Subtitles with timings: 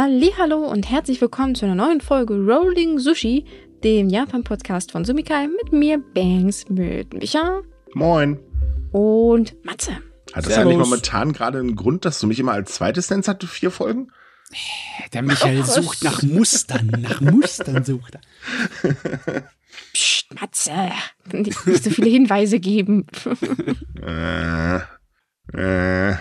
[0.00, 3.44] Hallo und herzlich willkommen zu einer neuen Folge Rolling Sushi,
[3.82, 7.62] dem Japan-Podcast von Sumikai mit mir, Banks, mit Micha
[7.94, 8.38] Moin.
[8.92, 9.90] und Matze.
[10.32, 10.58] Hat das Servus.
[10.58, 14.12] eigentlich momentan gerade einen Grund, dass du mich immer als zweites nennst, hatte vier Folgen?
[15.12, 19.42] Der Michael sucht nach Mustern, nach Mustern sucht er.
[19.92, 20.92] Psst, Matze,
[21.32, 23.04] nicht so viele Hinweise geben.
[24.00, 24.76] Äh,
[25.54, 26.16] äh,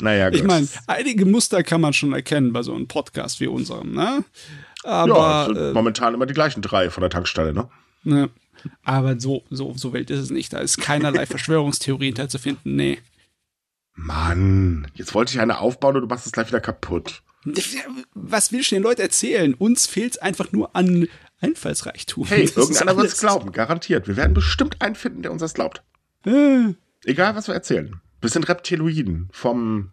[0.00, 0.38] naja, gut.
[0.38, 4.24] Ich meine, einige Muster kann man schon erkennen bei so einem Podcast wie unserem, ne?
[4.84, 7.68] ja, Aber, sind äh, momentan immer die gleichen drei von der Tankstelle, ne?
[8.04, 8.30] ne?
[8.84, 10.52] Aber so, so, so wild ist es nicht.
[10.52, 12.76] Da ist keinerlei Verschwörungstheorie finden.
[12.76, 12.98] Nee.
[13.94, 17.22] Mann, jetzt wollte ich eine aufbauen und du machst es gleich wieder kaputt.
[18.14, 19.54] Was willst du den Leuten erzählen?
[19.54, 21.08] Uns fehlt es einfach nur an
[21.40, 22.26] Einfallsreichtum.
[22.26, 24.08] Hey, Das irgendeiner wird es glauben, garantiert.
[24.08, 25.82] Wir werden bestimmt einen finden, der uns das glaubt.
[26.26, 26.74] Äh,
[27.04, 28.00] Egal, was wir erzählen.
[28.20, 29.90] Wir sind Reptiloiden vom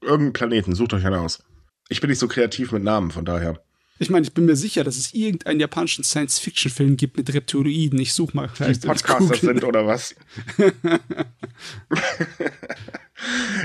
[0.00, 0.74] irgendeinem Planeten.
[0.74, 1.44] Sucht euch einen aus.
[1.88, 3.62] Ich bin nicht so kreativ mit Namen, von daher.
[4.00, 7.98] Ich meine, ich bin mir sicher, dass es irgendeinen japanischen Science-Fiction-Film gibt mit Reptiloiden.
[7.98, 8.86] Ich suche mal Die vielleicht.
[8.86, 10.14] Podcaster sind oder was?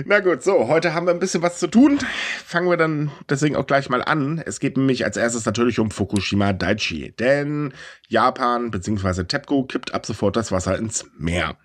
[0.05, 1.99] Na gut, so, heute haben wir ein bisschen was zu tun.
[2.43, 4.41] Fangen wir dann deswegen auch gleich mal an.
[4.43, 7.11] Es geht nämlich als erstes natürlich um Fukushima Daiichi.
[7.11, 7.71] Denn
[8.07, 9.25] Japan bzw.
[9.25, 11.57] TEPCO kippt ab sofort das Wasser ins Meer.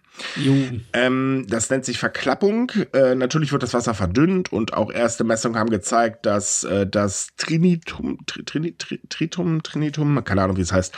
[0.92, 2.70] Ähm, das nennt sich Verklappung.
[2.92, 7.28] Äh, natürlich wird das Wasser verdünnt und auch erste Messungen haben gezeigt, dass äh, das
[7.36, 10.94] Trinitum, Tri, Trini, Tri, Tritum, Trinitum, keine Ahnung, wie es heißt,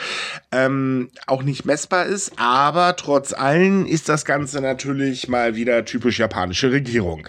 [0.52, 2.32] ähm, auch nicht messbar ist.
[2.36, 7.28] Aber trotz allem ist das Ganze natürlich mal wieder typisch japanische Regierung.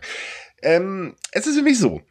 [0.61, 2.01] Ähm, es ist nämlich so.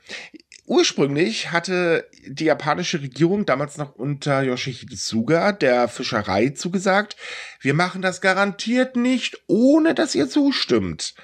[0.70, 7.16] Ursprünglich hatte die japanische Regierung damals noch unter Yoshihide Suga der Fischerei zugesagt,
[7.60, 11.16] wir machen das garantiert nicht, ohne dass ihr zustimmt.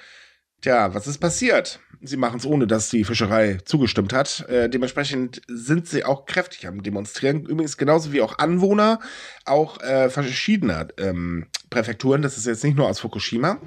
[0.59, 1.79] Tja, was ist passiert?
[2.01, 4.41] Sie machen es ohne, dass die Fischerei zugestimmt hat.
[4.49, 7.45] Äh, dementsprechend sind sie auch kräftig am Demonstrieren.
[7.45, 8.99] Übrigens genauso wie auch Anwohner,
[9.45, 12.21] auch äh, verschiedener ähm, Präfekturen.
[12.21, 13.59] Das ist jetzt nicht nur aus Fukushima.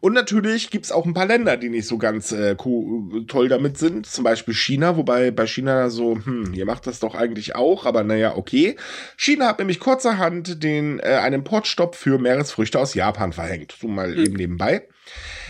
[0.00, 3.78] Und natürlich gibt's auch ein paar Länder, die nicht so ganz äh, cool, toll damit
[3.78, 4.06] sind.
[4.06, 8.02] Zum Beispiel China, wobei bei China so, hm, ihr macht das doch eigentlich auch, aber
[8.04, 8.76] naja, okay.
[9.16, 13.76] China hat nämlich kurzerhand den, äh, einen Importstopp für Meeresfrüchte aus Japan verhängt.
[13.80, 14.86] So mal eben nebenbei.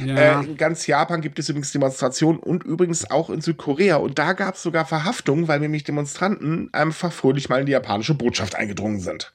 [0.04, 0.40] Ja.
[0.40, 3.96] Äh, in ganz Japan gibt es übrigens Demonstrationen und übrigens auch in Südkorea.
[3.96, 8.14] Und da gab es sogar Verhaftungen, weil nämlich Demonstranten einfach fröhlich mal in die japanische
[8.14, 9.32] Botschaft eingedrungen sind.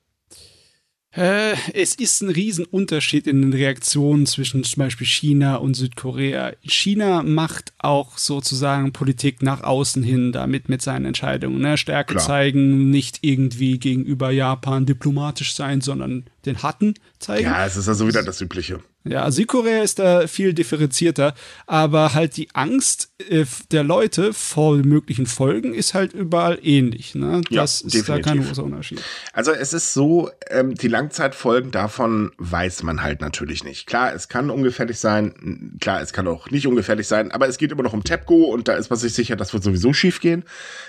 [1.15, 6.51] Äh, es ist ein Riesenunterschied in den Reaktionen zwischen zum Beispiel China und Südkorea.
[6.61, 11.61] China macht auch sozusagen Politik nach außen hin damit mit seinen Entscheidungen.
[11.61, 11.77] Ne?
[11.77, 12.25] Stärke Klar.
[12.25, 17.45] zeigen, nicht irgendwie gegenüber Japan diplomatisch sein, sondern den Hatten zeigen.
[17.45, 18.79] Ja, es ist also wieder das Übliche.
[19.07, 21.35] Ja, Südkorea ist da viel differenzierter,
[21.67, 27.13] aber halt die Angst äh, der Leute vor möglichen Folgen ist halt überall ähnlich.
[27.13, 27.41] Ne?
[27.49, 28.47] Ja, Das ist da kein definitiv.
[28.47, 29.01] großer Unterschied.
[29.31, 33.85] Also es ist so, ähm, die Langzeitfolgen davon weiß man halt natürlich nicht.
[33.85, 37.71] Klar, es kann ungefährlich sein, klar, es kann auch nicht ungefährlich sein, aber es geht
[37.71, 40.43] immer noch um TEPCO und da ist man sich sicher, das wird sowieso schief gehen,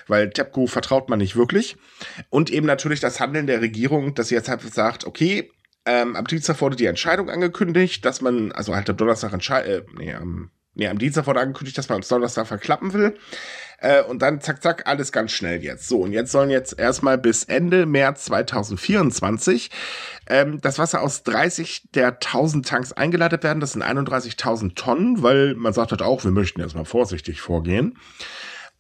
[0.06, 1.77] weil TEPCO vertraut man nicht wirklich.
[2.31, 5.46] Und eben natürlich das Handeln der Regierung, dass sie jetzt halt sagt, okay,
[5.86, 9.92] ähm, am Dienstag wurde die Entscheidung angekündigt, dass man, also halt am Donnerstag entscheidet, äh,
[9.97, 13.16] nee, am, nee, am Dienstag wurde angekündigt, dass man am Donnerstag verklappen will.
[13.78, 15.86] Äh, und dann zack, zack, alles ganz schnell jetzt.
[15.88, 19.70] So, und jetzt sollen jetzt erstmal bis Ende März 2024
[20.28, 23.60] ähm, das Wasser aus 30 der 1000 Tanks eingeleitet werden.
[23.60, 27.97] Das sind 31.000 Tonnen, weil man sagt halt auch, wir möchten erstmal vorsichtig vorgehen.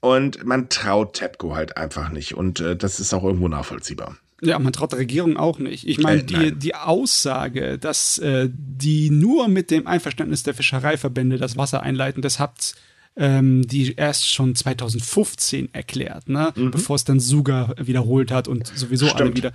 [0.00, 2.34] Und man traut TEPCO halt einfach nicht.
[2.34, 4.16] Und äh, das ist auch irgendwo nachvollziehbar.
[4.42, 5.88] Ja, man traut der Regierung auch nicht.
[5.88, 11.38] Ich meine, Äh, die, die Aussage, dass äh, die nur mit dem Einverständnis der Fischereiverbände
[11.38, 12.74] das Wasser einleiten, das hat
[13.16, 16.52] ähm, die erst schon 2015 erklärt, ne?
[16.70, 19.18] bevor es dann Suga wiederholt hat und sowieso alle Mhm.
[19.18, 19.36] Stimmt.
[19.38, 19.52] wieder.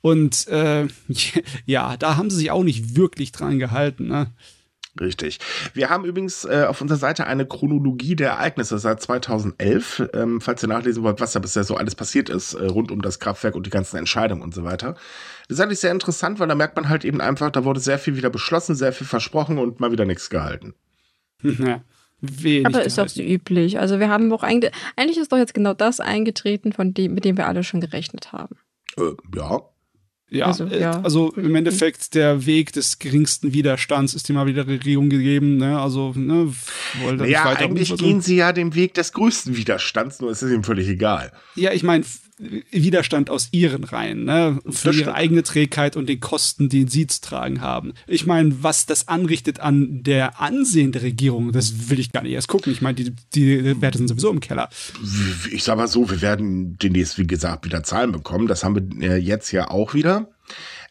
[0.00, 0.88] Und äh,
[1.66, 4.08] ja, da haben sie sich auch nicht wirklich dran gehalten.
[4.08, 4.32] Ne?
[5.00, 5.40] Richtig.
[5.72, 10.62] Wir haben übrigens äh, auf unserer Seite eine Chronologie der Ereignisse seit 2011, ähm, falls
[10.62, 13.56] ihr nachlesen wollt, was da bisher so alles passiert ist, äh, rund um das Kraftwerk
[13.56, 14.94] und die ganzen Entscheidungen und so weiter.
[15.48, 17.98] Das ist eigentlich sehr interessant, weil da merkt man halt eben einfach, da wurde sehr
[17.98, 20.74] viel wieder beschlossen, sehr viel versprochen und mal wieder nichts gehalten.
[21.42, 21.82] ja,
[22.20, 23.28] wenig Aber ist doch gehalten.
[23.28, 23.80] so üblich.
[23.80, 27.24] Also wir haben doch eigentlich, eigentlich ist doch jetzt genau das eingetreten, von dem, mit
[27.24, 28.56] dem wir alle schon gerechnet haben.
[28.96, 29.60] Äh, ja.
[30.34, 31.00] Ja, Also, also, ja.
[31.02, 35.56] also im Endeffekt der Weg des geringsten Widerstands ist immer wieder der Regierung gegeben.
[35.58, 35.78] Ne?
[35.78, 36.52] Also ne,
[37.02, 40.42] wollte Naja, nicht weiter eigentlich gehen sie ja den Weg des größten Widerstands, nur ist
[40.42, 41.32] es ihm völlig egal.
[41.54, 42.04] Ja, ich meine,
[42.38, 44.58] Widerstand aus ihren Reihen, ne?
[44.64, 45.16] Für Das ihre stimmt.
[45.16, 47.92] eigene Trägheit und den Kosten, die sie zu tragen haben.
[48.08, 52.32] Ich meine, was das anrichtet an der Ansehen der Regierung, das will ich gar nicht
[52.32, 52.72] erst gucken.
[52.72, 54.68] Ich meine, die, die Werte sind sowieso im Keller.
[55.50, 58.48] ich sag mal so, wir werden demnächst, wie gesagt, wieder Zahlen bekommen.
[58.48, 60.28] Das haben wir äh, jetzt ja auch wieder.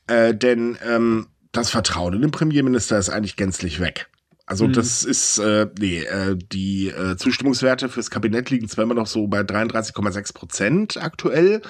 [0.07, 4.07] Äh, denn ähm, das Vertrauen in den Premierminister ist eigentlich gänzlich weg.
[4.45, 9.07] Also das ist, äh, nee, äh, die äh, Zustimmungswerte fürs Kabinett liegen zwar immer noch
[9.07, 11.61] so bei 33,6 Prozent aktuell.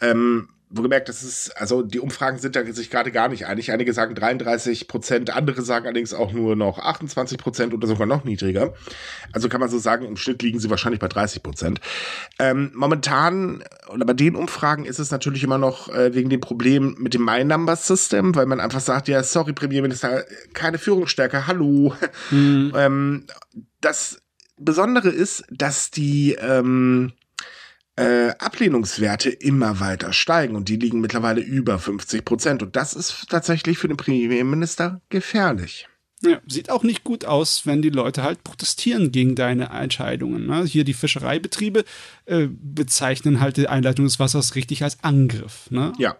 [0.00, 3.72] Ähm, wohlgemerkt, das ist, also die Umfragen sind da sich gerade gar nicht einig.
[3.72, 8.24] Einige sagen 33 Prozent, andere sagen allerdings auch nur noch 28 Prozent oder sogar noch
[8.24, 8.72] niedriger.
[9.32, 11.80] Also kann man so sagen, im Schnitt liegen sie wahrscheinlich bei 30 Prozent.
[12.38, 16.94] Ähm, momentan oder bei den Umfragen ist es natürlich immer noch äh, wegen dem Problem
[16.98, 20.24] mit dem My Number System, weil man einfach sagt, ja, sorry, Premierminister,
[20.54, 21.94] keine Führungsstärke, hallo.
[22.32, 23.26] ähm,
[23.80, 24.22] das
[24.56, 27.12] Besondere ist, dass die ähm,
[27.96, 32.62] äh, Ablehnungswerte immer weiter steigen und die liegen mittlerweile über 50 Prozent.
[32.62, 35.88] Und das ist tatsächlich für den Premierminister gefährlich.
[36.22, 40.46] Ja, sieht auch nicht gut aus, wenn die Leute halt protestieren gegen deine Entscheidungen.
[40.46, 40.64] Ne?
[40.64, 41.84] Hier die Fischereibetriebe
[42.26, 45.70] äh, bezeichnen halt die Einleitung des Wassers richtig als Angriff.
[45.70, 45.94] Ne?
[45.98, 46.16] Ja.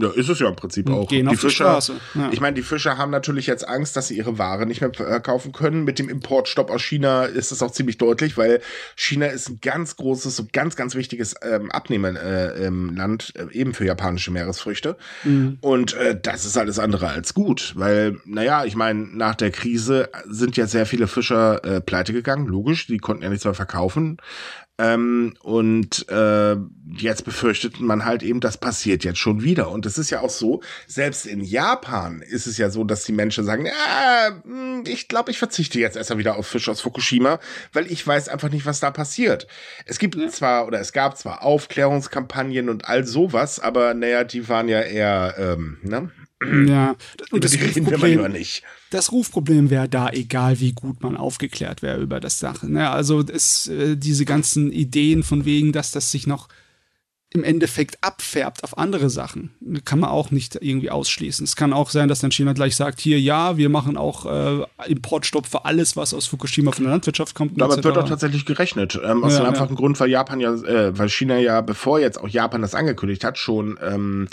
[0.00, 1.08] Ja, ist es ja im Prinzip Und auch.
[1.08, 1.94] gehen auf die Straße.
[2.14, 2.30] Ja.
[2.30, 5.50] Ich meine, die Fischer haben natürlich jetzt Angst, dass sie ihre Ware nicht mehr verkaufen
[5.52, 5.82] können.
[5.82, 8.60] Mit dem Importstopp aus China ist es auch ziemlich deutlich, weil
[8.94, 13.74] China ist ein ganz großes, so ganz, ganz wichtiges ähm, Abnehmerland äh, ähm, äh, eben
[13.74, 14.96] für japanische Meeresfrüchte.
[15.24, 15.58] Mhm.
[15.60, 20.10] Und äh, das ist alles andere als gut, weil, naja, ich meine, nach der Krise
[20.28, 24.18] sind ja sehr viele Fischer äh, pleite gegangen, logisch, die konnten ja nichts mehr verkaufen.
[24.78, 26.56] Ähm, und äh,
[26.96, 29.70] jetzt befürchtet man halt eben, das passiert jetzt schon wieder.
[29.70, 33.12] Und es ist ja auch so, selbst in Japan ist es ja so, dass die
[33.12, 33.68] Menschen sagen,
[34.44, 37.40] hm, ich glaube, ich verzichte jetzt erstmal wieder auf Fisch aus Fukushima,
[37.72, 39.48] weil ich weiß einfach nicht, was da passiert.
[39.84, 44.68] Es gibt zwar oder es gab zwar Aufklärungskampagnen und all sowas, aber naja, die waren
[44.68, 46.10] ja eher, ähm, ne?
[46.40, 46.94] Ja,
[47.32, 48.34] und das Rufproblem,
[48.90, 52.70] das Rufproblem wäre da, egal wie gut man aufgeklärt wäre über das Sache.
[52.70, 52.88] Ne?
[52.90, 56.48] Also es, äh, diese ganzen Ideen von wegen, dass das sich noch
[57.30, 59.50] im Endeffekt abfärbt auf andere Sachen,
[59.84, 61.44] kann man auch nicht irgendwie ausschließen.
[61.44, 64.64] Es kann auch sein, dass dann China gleich sagt, hier, ja, wir machen auch äh,
[64.86, 67.60] Importstopp für alles, was aus Fukushima von der Landwirtschaft kommt.
[67.60, 68.98] Aber es wird auch tatsächlich gerechnet.
[69.04, 69.50] Ähm, aus Ja, dem ja.
[69.50, 73.24] einfachen Grund, weil Japan ja, äh, weil China ja, bevor jetzt auch Japan das angekündigt
[73.24, 74.28] hat, schon ähm,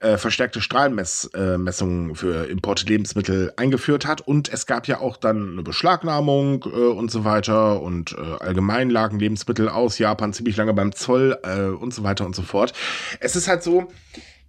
[0.00, 4.20] äh, verstärkte Strahlmessungen äh, für Importe Lebensmittel eingeführt hat.
[4.20, 7.82] Und es gab ja auch dann eine Beschlagnahmung äh, und so weiter.
[7.82, 12.26] Und äh, allgemein lagen Lebensmittel aus Japan ziemlich lange beim Zoll äh, und so weiter
[12.26, 12.72] und so fort.
[13.20, 13.88] Es ist halt so,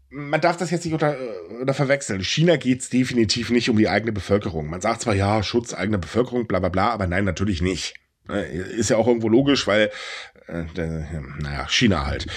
[0.10, 2.24] man darf das jetzt nicht unter, äh, unter verwechseln.
[2.24, 4.70] China geht's definitiv nicht um die eigene Bevölkerung.
[4.70, 7.96] Man sagt zwar, ja, Schutz eigener Bevölkerung, bla bla bla, aber nein, natürlich nicht.
[8.30, 9.90] Äh, Ist ja auch irgendwo logisch, weil, äh,
[10.50, 12.28] naja, China halt.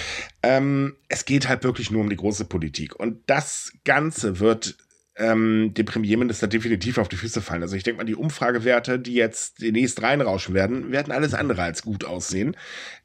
[0.41, 2.95] Ähm, es geht halt wirklich nur um die große Politik.
[2.99, 4.77] Und das Ganze wird
[5.15, 7.61] ähm, dem Premierminister definitiv auf die Füße fallen.
[7.61, 11.83] Also ich denke mal, die Umfragewerte, die jetzt demnächst reinrauschen werden, werden alles andere als
[11.83, 12.55] gut aussehen.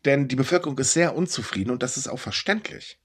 [0.04, 2.98] Denn die Bevölkerung ist sehr unzufrieden und das ist auch verständlich.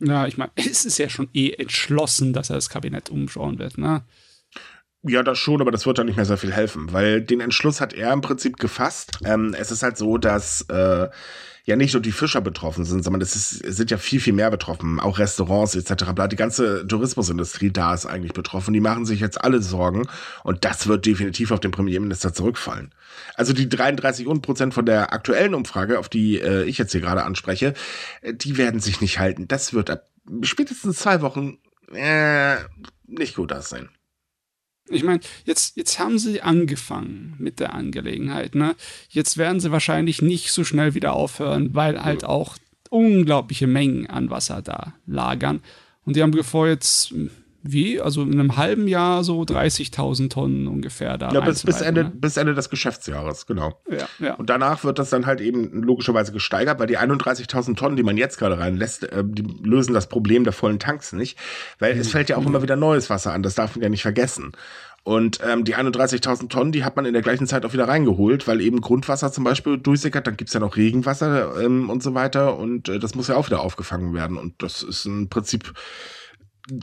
[0.00, 3.78] Ja, ich meine, es ist ja schon eh entschlossen, dass er das Kabinett umschauen wird.
[3.78, 4.04] Ne?
[5.06, 7.82] Ja, das schon, aber das wird dann nicht mehr sehr viel helfen, weil den Entschluss
[7.82, 9.18] hat er im Prinzip gefasst.
[9.24, 11.08] Ähm, es ist halt so, dass äh,
[11.64, 14.32] ja nicht nur die Fischer betroffen sind, sondern es, ist, es sind ja viel, viel
[14.32, 16.12] mehr betroffen, auch Restaurants etc.
[16.14, 16.26] Bla.
[16.26, 18.72] Die ganze Tourismusindustrie da ist eigentlich betroffen.
[18.72, 20.08] Die machen sich jetzt alle Sorgen
[20.42, 22.94] und das wird definitiv auf den Premierminister zurückfallen.
[23.34, 27.24] Also die 33 Prozent von der aktuellen Umfrage, auf die äh, ich jetzt hier gerade
[27.24, 27.74] anspreche,
[28.22, 29.48] äh, die werden sich nicht halten.
[29.48, 30.04] Das wird ab
[30.42, 31.58] spätestens zwei Wochen
[31.92, 32.56] äh,
[33.06, 33.90] nicht gut aussehen.
[34.88, 38.54] Ich meine, jetzt, jetzt haben sie angefangen mit der Angelegenheit.
[38.54, 38.74] Ne?
[39.08, 42.56] Jetzt werden sie wahrscheinlich nicht so schnell wieder aufhören, weil halt auch
[42.90, 45.62] unglaubliche Mengen an Wasser da lagern.
[46.04, 47.14] Und die haben vor jetzt,
[47.66, 51.30] wie, also in einem halben Jahr so 30.000 Tonnen ungefähr da.
[51.30, 52.12] Ja, bis, bis, Ende, ne?
[52.14, 53.80] bis Ende des Geschäftsjahres, genau.
[53.90, 54.34] Ja, ja.
[54.34, 58.18] Und danach wird das dann halt eben logischerweise gesteigert, weil die 31.000 Tonnen, die man
[58.18, 61.38] jetzt gerade reinlässt, äh, die lösen das Problem der vollen Tanks nicht,
[61.78, 64.02] weil es fällt ja auch immer wieder neues Wasser an, das darf man ja nicht
[64.02, 64.52] vergessen.
[65.02, 68.46] Und ähm, die 31.000 Tonnen, die hat man in der gleichen Zeit auch wieder reingeholt,
[68.46, 72.58] weil eben Grundwasser zum Beispiel durchsickert, dann gibt's ja noch Regenwasser ähm, und so weiter
[72.58, 75.72] und äh, das muss ja auch wieder aufgefangen werden und das ist im Prinzip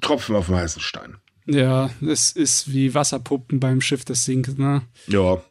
[0.02, 1.18] Tropfen auf dem heißen Stein.
[1.46, 4.58] ja, das ist wie Wasserpumpen beim Schiff, das sinkt.
[4.58, 4.84] Ne?
[5.08, 5.42] Ja,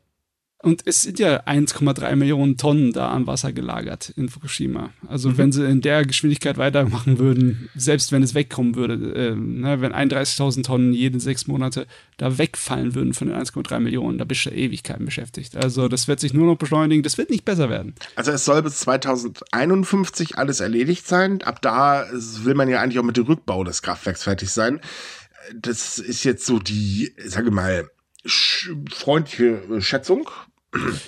[0.62, 4.90] Und es sind ja 1,3 Millionen Tonnen da an Wasser gelagert in Fukushima.
[5.08, 5.38] Also mhm.
[5.38, 9.94] wenn sie in der Geschwindigkeit weitermachen würden, selbst wenn es wegkommen würde, äh, ne, wenn
[9.94, 11.86] 31.000 Tonnen jede sechs Monate
[12.18, 15.56] da wegfallen würden von den 1,3 Millionen, da bist du Ewigkeiten beschäftigt.
[15.56, 17.94] Also das wird sich nur noch beschleunigen, das wird nicht besser werden.
[18.16, 21.40] Also es soll bis 2051 alles erledigt sein.
[21.42, 24.80] Ab da will man ja eigentlich auch mit dem Rückbau des Kraftwerks fertig sein.
[25.54, 27.88] Das ist jetzt so die, sage mal,
[28.90, 30.28] freundliche Schätzung.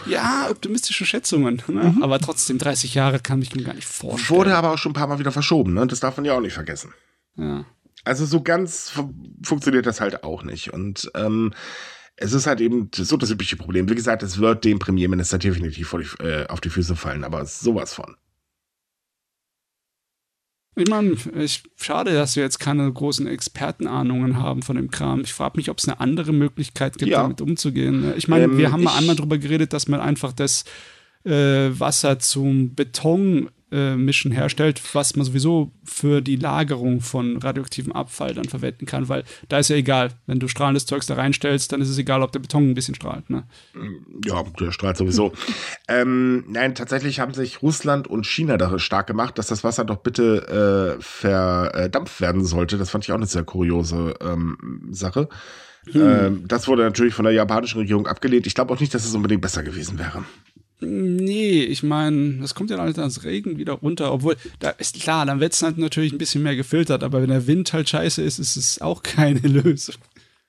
[0.06, 1.62] Ja, optimistische Schätzungen.
[1.68, 1.94] Ne?
[1.94, 2.02] Mhm.
[2.02, 4.38] Aber trotzdem, 30 Jahre kann ich mir gar nicht vorstellen.
[4.38, 5.86] Wurde aber auch schon ein paar Mal wieder verschoben, ne?
[5.86, 6.92] Das darf man ja auch nicht vergessen.
[7.36, 7.64] Ja.
[8.04, 8.92] Also so ganz
[9.44, 10.72] funktioniert das halt auch nicht.
[10.72, 11.54] Und ähm,
[12.16, 13.88] es ist halt eben so das übliche Problem.
[13.88, 18.16] Wie gesagt, es wird dem Premierminister definitiv äh, auf die Füße fallen, aber sowas von.
[20.74, 25.20] Ich meine, ich, schade, dass wir jetzt keine großen Expertenahnungen haben von dem Kram.
[25.20, 27.22] Ich frage mich, ob es eine andere Möglichkeit gibt, ja.
[27.22, 28.14] damit umzugehen.
[28.16, 30.64] Ich meine, ähm, wir haben mal einmal darüber geredet, dass man einfach das
[31.24, 31.30] äh,
[31.78, 38.34] Wasser zum Beton äh, Mischen herstellt, was man sowieso für die Lagerung von radioaktivem Abfall
[38.34, 41.80] dann verwenden kann, weil da ist ja egal, wenn du strahlendes Zeugs da reinstellst, dann
[41.80, 43.30] ist es egal, ob der Beton ein bisschen strahlt.
[43.30, 43.44] Ne?
[44.24, 45.32] Ja, der strahlt sowieso.
[45.88, 49.98] ähm, nein, tatsächlich haben sich Russland und China da stark gemacht, dass das Wasser doch
[49.98, 52.78] bitte äh, verdampft werden sollte.
[52.78, 55.28] Das fand ich auch eine sehr kuriose ähm, Sache.
[55.90, 56.02] Hm.
[56.02, 58.46] Ähm, das wurde natürlich von der japanischen Regierung abgelehnt.
[58.46, 60.24] Ich glaube auch nicht, dass es unbedingt besser gewesen wäre.
[60.82, 65.26] Nee, ich meine, das kommt ja alles als Regen wieder runter, obwohl, da ist klar,
[65.26, 68.22] dann wird es halt natürlich ein bisschen mehr gefiltert, aber wenn der Wind halt scheiße
[68.22, 69.96] ist, ist es auch keine Lösung.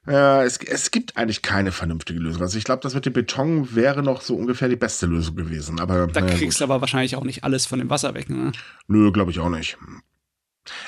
[0.06, 2.42] Ja, es, es gibt eigentlich keine vernünftige Lösung.
[2.42, 5.80] Also ich glaube, das mit dem Beton wäre noch so ungefähr die beste Lösung gewesen.
[5.80, 8.52] Aber, da naja, kriegst du aber wahrscheinlich auch nicht alles von dem Wasser weg, ne?
[8.88, 9.78] Nö, glaube ich auch nicht.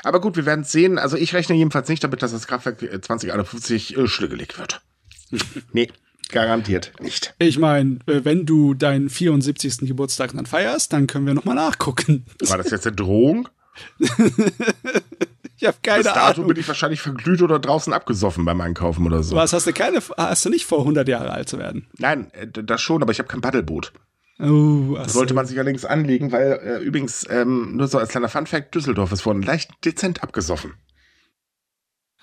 [0.04, 0.98] Aber gut, wir werden es sehen.
[0.98, 4.82] Also ich rechne jedenfalls nicht damit, dass das Kraftwerk 2051 äh, stillgelegt wird.
[5.72, 5.90] nee.
[6.30, 7.34] Garantiert nicht.
[7.40, 9.80] Ich meine, äh, wenn du deinen 74.
[9.88, 12.26] Geburtstag dann feierst, dann können wir nochmal nachgucken.
[12.42, 13.48] War das jetzt eine Drohung?
[15.58, 16.48] ich habe keine Bis dato Ahnung.
[16.48, 19.36] bin ich wahrscheinlich verglüht oder draußen abgesoffen beim Einkaufen oder so.
[19.36, 20.00] Was hast du keine?
[20.18, 21.88] Hast du nicht vor, 100 Jahre alt zu werden?
[21.98, 23.94] Nein, äh, das schon, aber ich habe kein Paddelboot.
[24.38, 28.28] Oh, das sollte man sich allerdings anlegen, weil äh, übrigens ähm, nur so als kleiner
[28.28, 30.74] Funfact: Düsseldorf ist vorhin leicht dezent abgesoffen.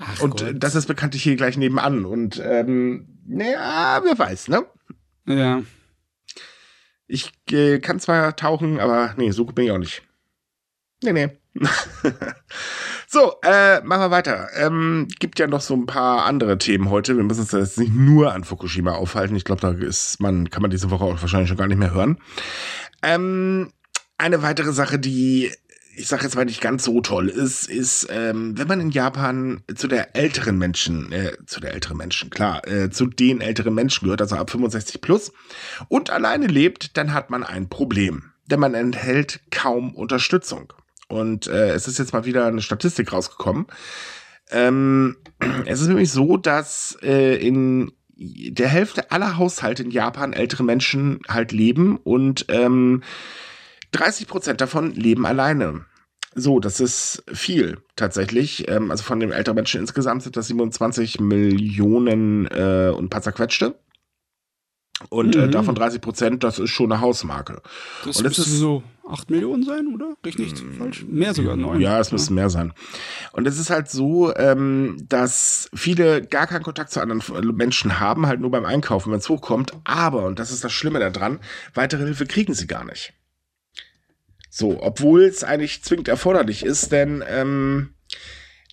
[0.04, 0.54] Ach und Gott.
[0.56, 2.04] das ist bekanntlich hier gleich nebenan.
[2.04, 4.64] Und ähm, naja, wer weiß, ne?
[5.26, 5.62] Ja.
[7.06, 10.02] Ich äh, kann zwar tauchen, aber nee, so gut bin ich auch nicht.
[11.02, 11.28] Nee, nee.
[13.06, 14.48] so, äh, machen wir weiter.
[14.56, 17.16] Ähm, gibt ja noch so ein paar andere Themen heute.
[17.16, 19.36] Wir müssen uns jetzt nicht nur an Fukushima aufhalten.
[19.36, 21.92] Ich glaube, da ist man, kann man diese Woche auch wahrscheinlich schon gar nicht mehr
[21.92, 22.18] hören.
[23.02, 23.72] Ähm,
[24.16, 25.52] eine weitere Sache, die
[25.94, 29.62] ich sage jetzt mal nicht ganz so toll ist, ist, ähm, wenn man in Japan
[29.74, 34.04] zu der älteren Menschen, äh, zu der älteren Menschen, klar, äh, zu den älteren Menschen
[34.04, 35.32] gehört, also ab 65 plus,
[35.88, 38.32] und alleine lebt, dann hat man ein Problem.
[38.46, 40.72] Denn man enthält kaum Unterstützung.
[41.08, 43.66] Und äh, es ist jetzt mal wieder eine Statistik rausgekommen.
[44.50, 45.16] Ähm,
[45.66, 51.20] es ist nämlich so, dass äh, in der Hälfte aller Haushalte in Japan ältere Menschen
[51.28, 53.02] halt leben und ähm,
[53.92, 55.86] 30 Prozent davon leben alleine.
[56.34, 58.68] So, das ist viel tatsächlich.
[58.68, 63.22] Ähm, also von den älteren Menschen insgesamt sind das 27 Millionen äh, und ein paar
[63.22, 63.74] zerquetschte.
[65.08, 65.44] Und äh, mhm.
[65.44, 67.60] äh, davon 30 Prozent, das ist schon eine Hausmarke.
[68.04, 70.14] Das und müsste so 8 Millionen sein, oder?
[70.24, 71.04] Richtig mh, falsch?
[71.08, 71.80] Mehr sogar, 9.
[71.80, 72.72] Ja, es müsste mehr sein.
[73.32, 77.22] Und es ist halt so, ähm, dass viele gar keinen Kontakt zu anderen
[77.56, 79.72] Menschen haben, halt nur beim Einkaufen, wenn es hochkommt.
[79.84, 81.40] Aber, und das ist das Schlimme daran,
[81.74, 83.12] weitere Hilfe kriegen sie gar nicht.
[84.54, 87.94] So, obwohl es eigentlich zwingend erforderlich ist, denn, ähm,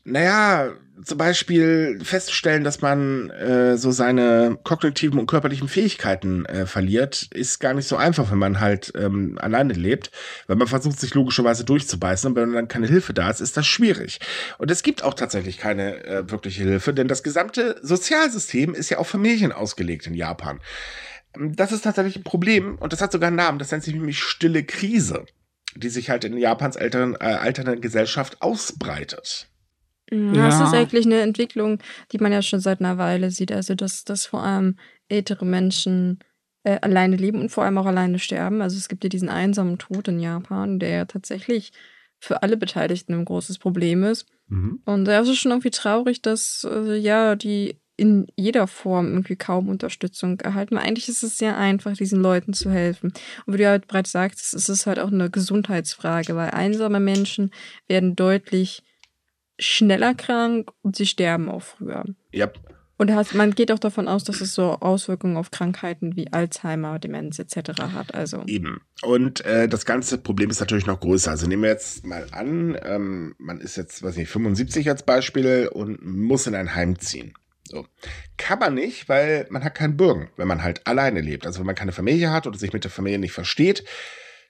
[0.04, 0.74] naja,
[1.06, 7.60] zum Beispiel festzustellen, dass man äh, so seine kognitiven und körperlichen Fähigkeiten äh, verliert, ist
[7.60, 10.12] gar nicht so einfach, wenn man halt ähm, alleine lebt,
[10.48, 13.66] weil man versucht, sich logischerweise durchzubeißen und wenn dann keine Hilfe da ist, ist das
[13.66, 14.20] schwierig.
[14.58, 18.98] Und es gibt auch tatsächlich keine äh, wirkliche Hilfe, denn das gesamte Sozialsystem ist ja
[18.98, 20.60] auf Familien ausgelegt in Japan.
[21.38, 24.20] Das ist tatsächlich ein Problem und das hat sogar einen Namen, das nennt sich nämlich
[24.20, 25.26] stille Krise
[25.76, 29.48] die sich halt in Japans älteren, äh, alternden Gesellschaft ausbreitet.
[30.12, 31.80] Ja, das ist eigentlich eine Entwicklung,
[32.12, 33.52] die man ja schon seit einer Weile sieht.
[33.52, 36.20] Also, dass, dass vor allem ältere Menschen
[36.64, 38.62] äh, alleine leben und vor allem auch alleine sterben.
[38.62, 41.72] Also, es gibt ja diesen einsamen Tod in Japan, der ja tatsächlich
[42.20, 44.26] für alle Beteiligten ein großes Problem ist.
[44.48, 44.82] Mhm.
[44.86, 49.36] Und da ist es schon irgendwie traurig, dass äh, ja die in jeder Form irgendwie
[49.36, 50.78] kaum Unterstützung erhalten.
[50.78, 53.14] Eigentlich ist es sehr einfach, diesen Leuten zu helfen.
[53.46, 57.52] Und wie du halt bereits sagst, es ist halt auch eine Gesundheitsfrage, weil einsame Menschen
[57.88, 58.84] werden deutlich
[59.60, 62.06] schneller krank und sie sterben auch früher.
[62.32, 62.50] Ja.
[62.98, 67.00] Und hast, man geht auch davon aus, dass es so Auswirkungen auf Krankheiten wie Alzheimer,
[67.00, 67.82] Demenz etc.
[67.94, 68.14] hat.
[68.14, 68.44] Also.
[68.46, 68.82] Eben.
[69.02, 71.32] Und äh, das ganze Problem ist natürlich noch größer.
[71.32, 75.70] Also nehmen wir jetzt mal an, ähm, man ist jetzt, weiß nicht, 75 als Beispiel
[75.72, 77.34] und muss in ein Heim ziehen.
[77.70, 77.86] So.
[78.38, 81.46] Kann man nicht, weil man hat keinen Bürgen, wenn man halt alleine lebt.
[81.46, 83.84] Also wenn man keine Familie hat oder sich mit der Familie nicht versteht,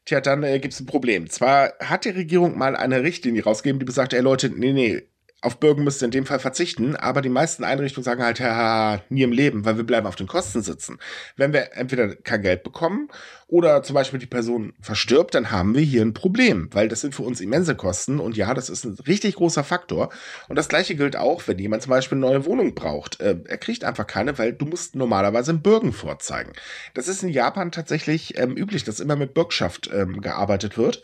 [0.05, 1.29] tja, dann äh, gibt es ein Problem.
[1.29, 5.03] Zwar hat die Regierung mal eine Richtlinie rausgegeben, die besagt, ey Leute, nee, nee,
[5.41, 9.01] auf Bürgen müsst ihr in dem Fall verzichten, aber die meisten Einrichtungen sagen halt, ja,
[9.09, 10.99] nie im Leben, weil wir bleiben auf den Kosten sitzen.
[11.37, 13.09] Wenn wir entweder kein Geld bekommen
[13.47, 17.15] oder zum Beispiel die Person verstirbt, dann haben wir hier ein Problem, weil das sind
[17.15, 20.09] für uns immense Kosten und ja, das ist ein richtig großer Faktor.
[20.49, 23.21] Und das gleiche gilt auch, wenn jemand zum Beispiel eine neue Wohnung braucht.
[23.21, 26.51] Äh, er kriegt einfach keine, weil du musst normalerweise einen Bürgen vorzeigen.
[26.93, 31.01] Das ist in Japan tatsächlich ähm, üblich, dass immer mit Bürgschaft ähm, gearbeitet wird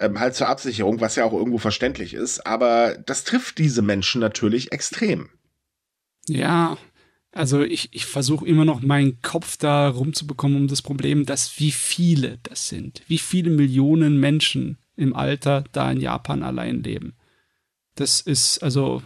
[0.00, 2.46] ähm, halt zur Absicherung, was ja auch irgendwo verständlich ist.
[2.46, 5.28] Aber das trifft diese Menschen natürlich extrem.
[6.26, 6.78] Ja,
[7.32, 11.70] also ich, ich versuche immer noch meinen Kopf da rumzubekommen um das Problem, dass wie
[11.70, 17.14] viele das sind, wie viele Millionen Menschen im Alter da in Japan allein leben.
[17.94, 19.02] Das ist also,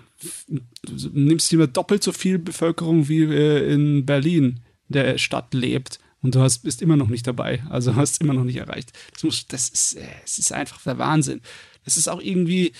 [0.82, 6.34] du nimmst lieber doppelt so viel Bevölkerung wie äh, in Berlin, der Stadt lebt und
[6.34, 7.62] du hast, bist immer noch nicht dabei.
[7.68, 8.92] Also hast immer noch nicht erreicht.
[9.12, 11.42] Das, muss, das ist, äh, es ist einfach der Wahnsinn.
[11.84, 12.72] Das ist auch irgendwie,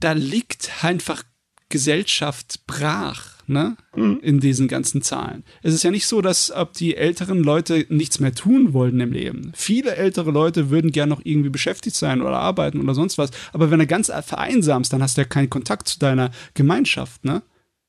[0.00, 1.22] da liegt einfach
[1.68, 3.76] Gesellschaft brach, ne?
[3.94, 4.18] Mhm.
[4.20, 5.44] In diesen ganzen Zahlen.
[5.62, 9.12] Es ist ja nicht so, dass ob die älteren Leute nichts mehr tun wollen im
[9.12, 9.52] Leben.
[9.54, 13.30] Viele ältere Leute würden gern noch irgendwie beschäftigt sein oder arbeiten oder sonst was.
[13.52, 17.42] Aber wenn du ganz vereinsamst, dann hast du ja keinen Kontakt zu deiner Gemeinschaft, ne?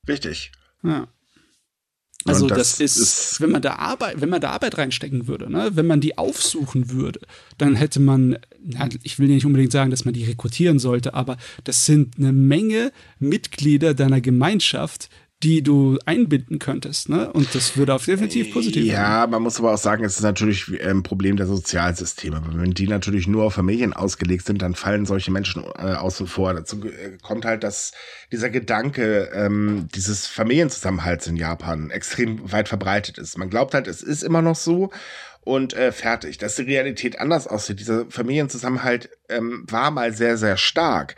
[0.08, 0.52] Richtig.
[0.84, 1.08] Ja.
[2.28, 5.52] Also das, das, ist, ist, wenn man da Arbeit, wenn man da Arbeit reinstecken würde,
[5.52, 7.20] ne, wenn man die aufsuchen würde,
[7.58, 11.38] dann hätte man, ja, ich will nicht unbedingt sagen, dass man die rekrutieren sollte, aber
[11.64, 15.10] das sind eine Menge Mitglieder deiner Gemeinschaft,
[15.44, 17.32] die du einbinden könntest, ne?
[17.32, 18.91] Und das würde auf definitiv positiv sein.
[18.91, 19.29] Ja, sein.
[19.29, 22.41] man muss aber auch sagen, es ist natürlich ein Problem der Sozialsysteme.
[22.53, 26.56] Wenn die natürlich nur auf Familien ausgelegt sind, dann fallen solche Menschen äh, außen vor.
[26.56, 27.91] Dazu äh, kommt halt, dass
[28.32, 33.38] dieser Gedanke ähm, dieses Familienzusammenhalts in Japan extrem weit verbreitet ist.
[33.38, 34.89] Man glaubt halt, es ist immer noch so
[35.41, 36.39] und äh, fertig.
[36.39, 37.79] Dass die Realität anders aussieht.
[37.79, 41.15] Dieser Familienzusammenhalt ähm, war mal sehr, sehr stark.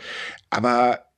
[0.49, 1.08] Aber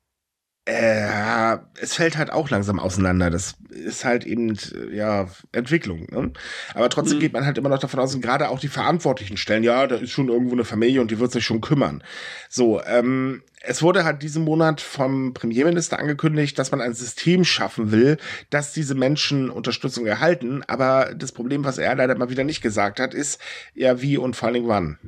[0.66, 3.32] äh, es fällt halt auch langsam auseinander.
[3.32, 4.58] Das ist halt eben,
[4.92, 6.08] ja, Entwicklung.
[6.12, 6.32] Ne?
[6.76, 7.22] Aber trotzdem mhm.
[7.22, 9.96] geht man halt immer noch davon aus, und gerade auch die Verantwortlichen stellen, ja, da
[9.96, 12.04] ist schon irgendwo eine Familie und die wird sich schon kümmern.
[12.48, 17.92] So, ähm, es wurde halt diesen Monat vom Premierminister angekündigt, dass man ein System schaffen
[17.92, 18.18] will,
[18.52, 20.64] dass diese Menschen Unterstützung erhalten.
[20.68, 23.40] Aber das Problem, was er leider mal wieder nicht gesagt hat, ist,
[23.74, 25.00] ja, wie und vor allen Dingen wann.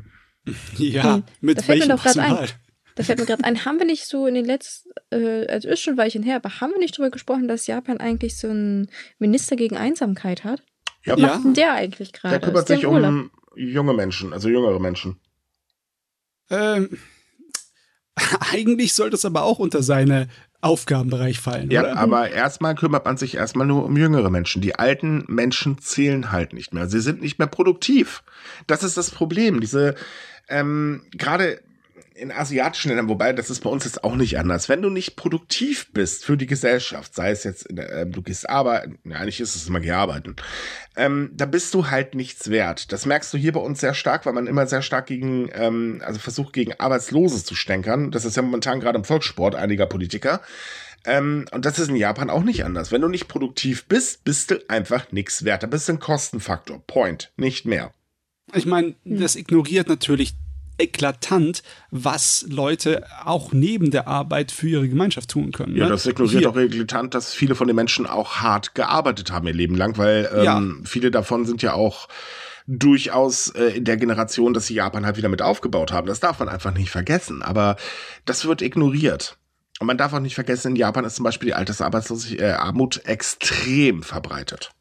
[0.77, 2.49] Ja, hm, mit welchem Personal?
[2.95, 5.81] Da fällt mir gerade ein, haben wir nicht so in den letzten, äh, also ist
[5.81, 8.89] schon ein Weilchen her, aber haben wir nicht darüber gesprochen, dass Japan eigentlich so einen
[9.19, 10.63] Minister gegen Einsamkeit hat?
[11.05, 11.13] Ja.
[11.13, 12.39] Was macht denn der eigentlich gerade?
[12.39, 15.19] Der kümmert sich um junge Menschen, also jüngere Menschen.
[16.49, 16.97] Ähm,
[18.51, 20.27] eigentlich sollte es aber auch unter seine
[20.61, 21.69] Aufgabenbereich fallen.
[21.71, 21.97] Ja, oder?
[21.97, 24.61] aber erstmal kümmert man sich erstmal nur um jüngere Menschen.
[24.61, 26.87] Die alten Menschen zählen halt nicht mehr.
[26.87, 28.23] Sie sind nicht mehr produktiv.
[28.65, 29.59] Das ist das Problem.
[29.59, 29.95] Diese,
[30.47, 31.61] ähm, gerade
[32.15, 34.69] in asiatischen Ländern, wobei das ist bei uns jetzt auch nicht anders.
[34.69, 38.49] Wenn du nicht produktiv bist für die Gesellschaft, sei es jetzt, der, äh, du gehst
[38.49, 40.35] arbeiten, ja, eigentlich ist es immer geh arbeiten,
[40.95, 42.91] ähm, da bist du halt nichts wert.
[42.91, 46.01] Das merkst du hier bei uns sehr stark, weil man immer sehr stark gegen, ähm,
[46.05, 48.11] also versucht gegen Arbeitslose zu stänkern.
[48.11, 50.41] Das ist ja momentan gerade im Volkssport einiger Politiker.
[51.05, 52.91] Ähm, und das ist in Japan auch nicht anders.
[52.91, 55.63] Wenn du nicht produktiv bist, bist du einfach nichts wert.
[55.63, 56.81] Da bist du ein Kostenfaktor.
[56.87, 57.31] Point.
[57.35, 57.91] Nicht mehr.
[58.53, 60.35] Ich meine, das ignoriert natürlich
[60.83, 65.75] eklatant, was Leute auch neben der Arbeit für ihre Gemeinschaft tun können.
[65.75, 65.91] Ja, ne?
[65.91, 66.49] das ignoriert Hier.
[66.49, 70.29] auch eklatant, dass viele von den Menschen auch hart gearbeitet haben ihr Leben lang, weil
[70.33, 70.61] ähm, ja.
[70.83, 72.07] viele davon sind ja auch
[72.67, 76.07] durchaus äh, in der Generation, dass sie Japan halt wieder mit aufgebaut haben.
[76.07, 77.41] Das darf man einfach nicht vergessen.
[77.41, 77.75] Aber
[78.25, 79.37] das wird ignoriert.
[79.79, 83.05] Und man darf auch nicht vergessen, in Japan ist zum Beispiel die Altersarbeitslosigkeit, äh, Armut
[83.05, 84.71] extrem verbreitet.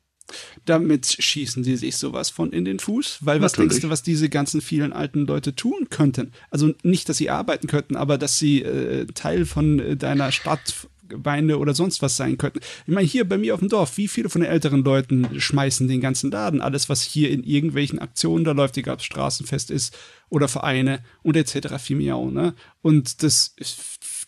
[0.64, 3.71] Damit schießen sie sich sowas von in den Fuß, weil was Natürlich.
[3.71, 6.33] denkst du, was diese ganzen vielen alten Leute tun könnten?
[6.51, 11.59] Also nicht, dass sie arbeiten könnten, aber dass sie äh, Teil von äh, deiner Stadtgemeinde
[11.59, 12.61] oder sonst was sein könnten.
[12.87, 15.88] Ich meine, hier bei mir auf dem Dorf, wie viele von den älteren Leuten schmeißen
[15.88, 16.61] den ganzen Laden?
[16.61, 19.97] Alles, was hier in irgendwelchen Aktionen da läuft, egal ob es Straßenfest ist
[20.29, 21.77] oder Vereine und etc.
[21.79, 22.55] Fimiau, ne?
[22.81, 23.55] Und das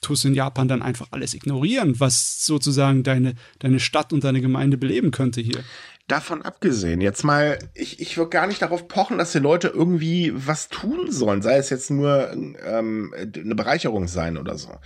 [0.04, 4.76] tust in Japan dann einfach alles ignorieren, was sozusagen deine, deine Stadt und deine Gemeinde
[4.76, 5.64] beleben könnte hier
[6.06, 10.32] davon abgesehen, jetzt mal, ich, ich würde gar nicht darauf pochen, dass die Leute irgendwie
[10.34, 14.78] was tun sollen, sei es jetzt nur ähm, eine Bereicherung sein oder so.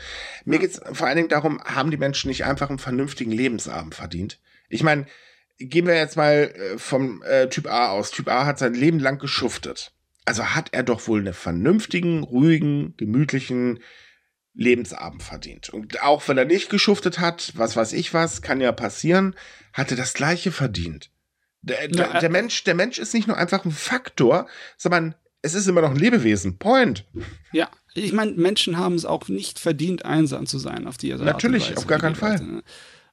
[0.44, 4.38] Mir geht's vor allen Dingen darum, haben die Menschen nicht einfach einen vernünftigen Lebensabend verdient?
[4.68, 5.06] Ich meine,
[5.58, 8.12] gehen wir jetzt mal äh, vom äh, Typ A aus.
[8.12, 9.92] Typ A hat sein Leben lang geschuftet.
[10.24, 13.80] Also hat er doch wohl einen vernünftigen, ruhigen, gemütlichen
[14.58, 15.70] Lebensabend verdient.
[15.70, 19.36] Und auch wenn er nicht geschuftet hat, was weiß ich was, kann ja passieren,
[19.72, 21.10] hat er das gleiche verdient.
[21.62, 25.54] Der, der, äh der, Mensch, der Mensch ist nicht nur einfach ein Faktor, sondern es
[25.54, 26.58] ist immer noch ein Lebewesen.
[26.58, 27.04] Point.
[27.52, 31.22] Ja, ich meine, Menschen haben es auch nicht verdient, einsam zu sein auf die Art
[31.22, 32.40] Natürlich, auf gar keinen Fall.
[32.40, 32.64] Ne?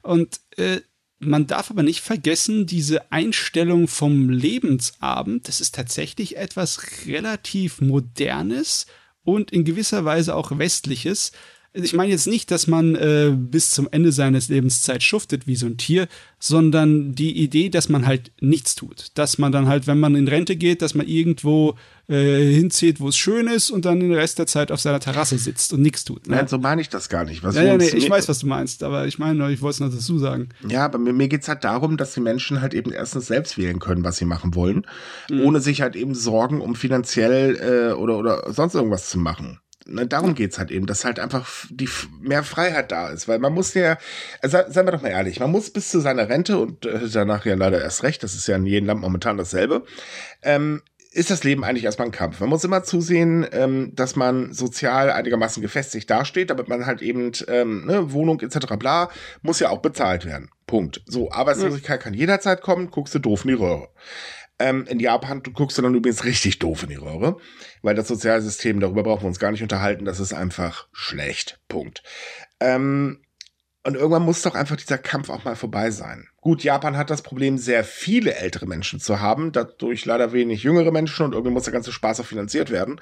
[0.02, 0.82] Und äh,
[1.20, 8.88] man darf aber nicht vergessen, diese Einstellung vom Lebensabend, das ist tatsächlich etwas relativ Modernes
[9.26, 11.34] und in gewisser Weise auch Westliches,
[11.76, 15.66] ich meine jetzt nicht, dass man äh, bis zum Ende seines Lebenszeit schuftet wie so
[15.66, 16.08] ein Tier,
[16.40, 19.08] sondern die Idee, dass man halt nichts tut.
[19.16, 21.76] Dass man dann halt, wenn man in Rente geht, dass man irgendwo
[22.08, 25.38] äh, hinzieht, wo es schön ist und dann den Rest der Zeit auf seiner Terrasse
[25.38, 26.28] sitzt und nichts tut.
[26.28, 26.36] Ne?
[26.36, 27.44] Nein, so meine ich das gar nicht.
[27.44, 29.80] Was ja, ja, nee, ich weiß, was du meinst, aber ich meine, ich wollte es
[29.80, 30.50] noch dazu sagen.
[30.68, 33.58] Ja, aber mir, mir geht es halt darum, dass die Menschen halt eben erstens selbst
[33.58, 34.86] wählen können, was sie machen wollen,
[35.30, 35.42] mhm.
[35.42, 39.60] ohne sich halt eben Sorgen um finanziell äh, oder, oder sonst irgendwas zu machen.
[39.88, 41.88] Ne, darum geht's halt eben, dass halt einfach die
[42.20, 43.98] mehr Freiheit da ist, weil man muss ja,
[44.42, 47.46] also seien wir doch mal ehrlich, man muss bis zu seiner Rente und äh, danach
[47.46, 49.84] ja leider erst recht, das ist ja in jedem Land momentan dasselbe,
[50.42, 50.82] ähm,
[51.16, 52.40] ist das Leben eigentlich erstmal ein Kampf.
[52.42, 57.32] Man muss immer zusehen, ähm, dass man sozial einigermaßen gefestigt dasteht, damit man halt eben
[57.48, 58.76] ähm, ne, Wohnung etc.
[58.78, 59.10] bla,
[59.42, 60.50] muss ja auch bezahlt werden.
[60.68, 61.02] Punkt.
[61.06, 63.88] So, Arbeitslosigkeit kann jederzeit kommen, guckst du doof in die Röhre.
[64.58, 67.38] Ähm, in Japan du guckst du dann übrigens richtig doof in die Röhre,
[67.82, 71.60] weil das Sozialsystem, darüber brauchen wir uns gar nicht unterhalten, das ist einfach schlecht.
[71.68, 72.04] Punkt.
[72.60, 73.20] Ähm,
[73.86, 76.28] und irgendwann muss doch einfach dieser Kampf auch mal vorbei sein.
[76.42, 80.92] Gut, Japan hat das Problem, sehr viele ältere Menschen zu haben, dadurch leider wenig jüngere
[80.92, 83.00] Menschen und irgendwie muss der ganze Spaß auch finanziert werden.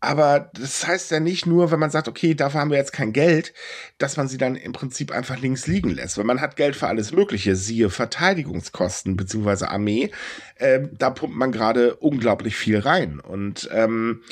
[0.00, 3.12] Aber das heißt ja nicht nur, wenn man sagt, okay, dafür haben wir jetzt kein
[3.12, 3.52] Geld,
[3.98, 6.16] dass man sie dann im Prinzip einfach links liegen lässt.
[6.16, 10.10] Weil man hat Geld für alles Mögliche, siehe Verteidigungskosten beziehungsweise Armee.
[10.56, 13.20] Äh, da pumpt man gerade unglaublich viel rein.
[13.20, 14.22] Und ähm,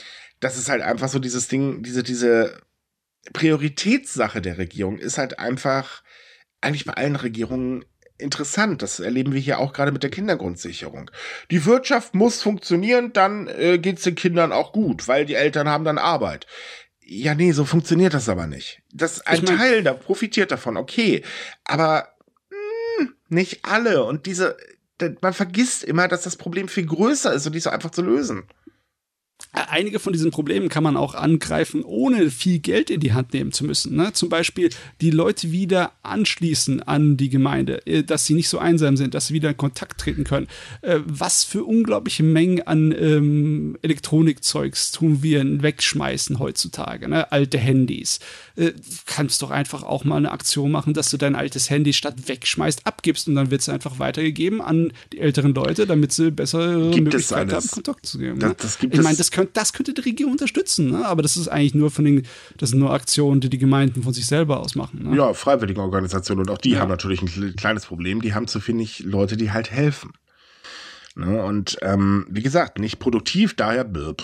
[0.40, 2.62] das ist halt einfach so dieses Ding, diese, diese
[3.35, 6.02] Prioritätssache der Regierung ist halt einfach
[6.62, 7.85] eigentlich bei allen Regierungen
[8.18, 8.83] interessant.
[8.83, 11.11] Das erleben wir hier auch gerade mit der Kindergrundsicherung.
[11.50, 15.68] Die Wirtschaft muss funktionieren, dann äh, geht es den Kindern auch gut, weil die Eltern
[15.68, 16.46] haben dann Arbeit.
[17.00, 18.83] Ja, nee, so funktioniert das aber nicht.
[18.92, 21.22] Das ein ich mein, Teil da profitiert davon, okay,
[21.64, 22.09] aber
[22.50, 24.57] mh, hm, nicht alle und diese
[25.20, 28.48] man vergisst immer, dass das Problem viel größer ist und nicht so einfach zu lösen.
[29.68, 33.53] Einige von diesen Problemen kann man auch angreifen, ohne viel Geld in die Hand nehmen
[33.53, 33.97] zu müssen.
[33.97, 34.12] Ne?
[34.12, 38.97] Zum Beispiel die Leute wieder anschließen an die Gemeinde, äh, dass sie nicht so einsam
[38.97, 40.49] sind, dass sie wieder in Kontakt treten können.
[40.83, 47.09] Äh, was für unglaubliche Mengen an ähm, Elektronikzeugs tun wir wegschmeißen heutzutage.
[47.09, 47.31] Ne?
[47.33, 48.21] Alte Handys.
[48.57, 48.73] Äh,
[49.07, 52.87] kannst doch einfach auch mal eine Aktion machen, dass du dein altes Handy statt wegschmeißt,
[52.87, 57.05] abgibst und dann wird es einfach weitergegeben an die älteren Leute, damit sie bessere gibt
[57.05, 58.38] Möglichkeiten haben, Kontakt zu geben.
[58.38, 58.57] Das, ne?
[58.59, 61.07] das gibt ich meine, das könnte, das könnte die Regierung unterstützen, ne?
[61.07, 64.13] aber das ist eigentlich nur von den, das sind nur Aktionen, die die Gemeinden von
[64.13, 65.11] sich selber aus machen.
[65.11, 65.17] Ne?
[65.17, 66.81] Ja, freiwillige Organisationen und auch die ja.
[66.81, 68.23] haben natürlich ein kleines Problem.
[68.23, 70.13] Die haben zu wenig Leute, die halt helfen.
[71.15, 71.43] Ne?
[71.43, 74.23] Und ähm, wie gesagt, nicht produktiv, daher blöb.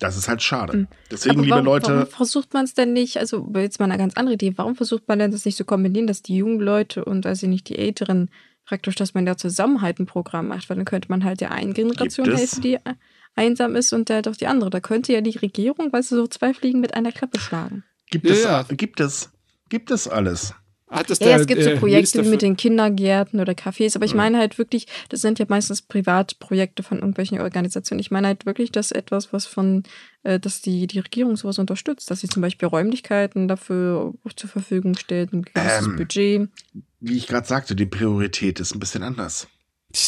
[0.00, 0.72] Das ist halt schade.
[0.72, 0.88] Hm.
[1.10, 1.88] Deswegen, warum, liebe Leute.
[1.88, 5.08] Warum versucht man es denn nicht, also jetzt mal eine ganz andere Idee, warum versucht
[5.08, 7.78] man denn das nicht zu so kombinieren, dass die jungen Leute und also nicht die
[7.78, 8.28] Älteren
[8.64, 11.52] praktisch, dass man da zusammen halt ein Programm macht, weil dann könnte man halt der
[11.52, 12.78] einen Generation helfen, die
[13.34, 14.70] einsam ist und der doch die andere.
[14.70, 17.84] Da könnte ja die Regierung, weil sie so zwei Fliegen mit einer Klappe schlagen.
[18.10, 18.62] Gibt es, ja.
[18.62, 19.30] gibt es,
[19.68, 20.54] gibt es alles.
[20.94, 23.96] Hat das ja, der, es gibt so äh, Projekte wie mit den Kindergärten oder Cafés,
[23.96, 28.00] aber ich meine halt wirklich, das sind ja meistens Privatprojekte von irgendwelchen Organisationen.
[28.00, 29.82] Ich meine halt wirklich, dass etwas, was von,
[30.22, 34.96] äh, dass die, die Regierung sowas unterstützt, dass sie zum Beispiel Räumlichkeiten dafür zur Verfügung
[34.96, 36.48] stellt, ein gewisses ähm, Budget.
[37.00, 39.48] Wie ich gerade sagte, die Priorität ist ein bisschen anders.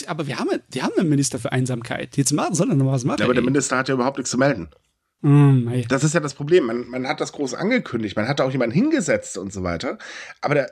[0.07, 2.17] Aber wir haben, wir haben einen Minister für Einsamkeit.
[2.17, 3.19] Jetzt machen, soll er noch was machen.
[3.21, 4.69] Ja, aber der Minister hat ja überhaupt nichts zu melden.
[5.23, 6.67] Mm, das ist ja das Problem.
[6.67, 9.99] Man, man hat das groß angekündigt, man hat da auch jemanden hingesetzt und so weiter.
[10.41, 10.71] Aber der,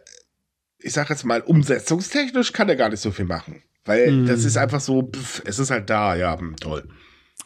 [0.79, 3.63] ich sag jetzt mal, umsetzungstechnisch kann er gar nicht so viel machen.
[3.85, 4.27] Weil mm.
[4.27, 6.89] das ist einfach so, pff, es ist halt da, ja, hm, toll.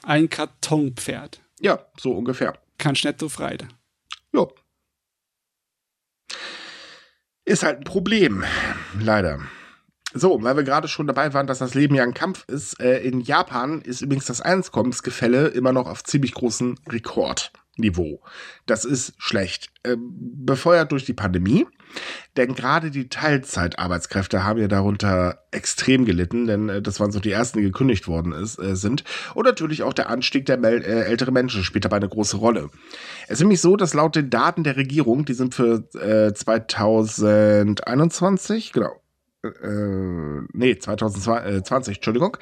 [0.03, 1.41] Ein Kartonpferd.
[1.61, 2.55] Ja, so ungefähr.
[2.79, 3.59] Kann netto frei.
[4.33, 4.47] Ja.
[7.45, 8.45] Ist halt ein Problem,
[9.01, 9.41] leider.
[10.15, 12.81] So, weil wir gerade schon dabei waren, dass das Leben ja ein Kampf ist.
[12.81, 18.23] Äh, in Japan ist übrigens das Einkommensgefälle immer noch auf ziemlich großem Rekordniveau.
[18.65, 19.69] Das ist schlecht.
[19.83, 21.67] Äh, befeuert durch die Pandemie.
[22.37, 27.33] Denn gerade die Teilzeitarbeitskräfte haben ja darunter extrem gelitten, denn äh, das waren so die
[27.33, 29.05] ersten, die gekündigt worden ist, äh, sind.
[29.35, 32.71] Und natürlich auch der Anstieg der äh, älteren Menschen spielt dabei eine große Rolle.
[33.25, 38.99] Es ist nämlich so, dass laut den Daten der Regierung, die sind für 2021, genau,
[39.63, 42.37] äh, nee, 2020, Entschuldigung,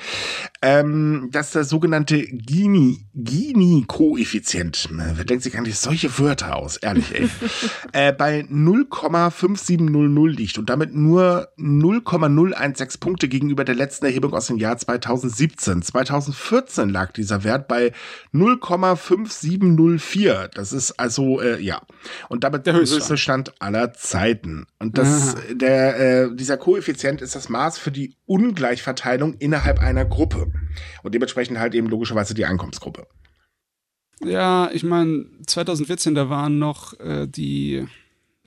[0.63, 7.29] ähm, dass der sogenannte Gini, Gini-Koeffizient, wer denkt sich eigentlich solche Wörter aus, ehrlich, ey,
[7.93, 14.59] äh, bei 0,5700 liegt und damit nur 0,016 Punkte gegenüber der letzten Erhebung aus dem
[14.59, 15.83] Jahr 2017.
[15.83, 17.93] 2014 lag dieser Wert bei
[18.35, 20.49] 0,5704.
[20.49, 21.83] Das ist also, äh, ja,
[22.29, 24.67] und damit der höchste Stand aller Zeiten.
[24.79, 30.53] Und das, der, äh, dieser Koeffizient ist das Maß für die Ungleichverteilung innerhalb einer Gruppe.
[31.03, 33.07] Und dementsprechend halt eben logischerweise die Einkommensgruppe.
[34.25, 37.87] Ja, ich meine, 2014, da waren noch äh, die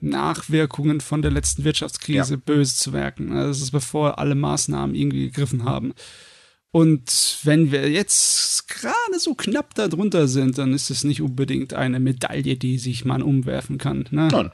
[0.01, 2.41] Nachwirkungen von der letzten Wirtschaftskrise ja.
[2.43, 3.33] böse zu werken.
[3.33, 5.93] Also das ist bevor alle Maßnahmen irgendwie gegriffen haben.
[6.71, 11.99] Und wenn wir jetzt gerade so knapp darunter sind, dann ist es nicht unbedingt eine
[11.99, 14.07] Medaille, die sich man umwerfen kann.
[14.11, 14.29] Ne?
[14.31, 14.51] Nein.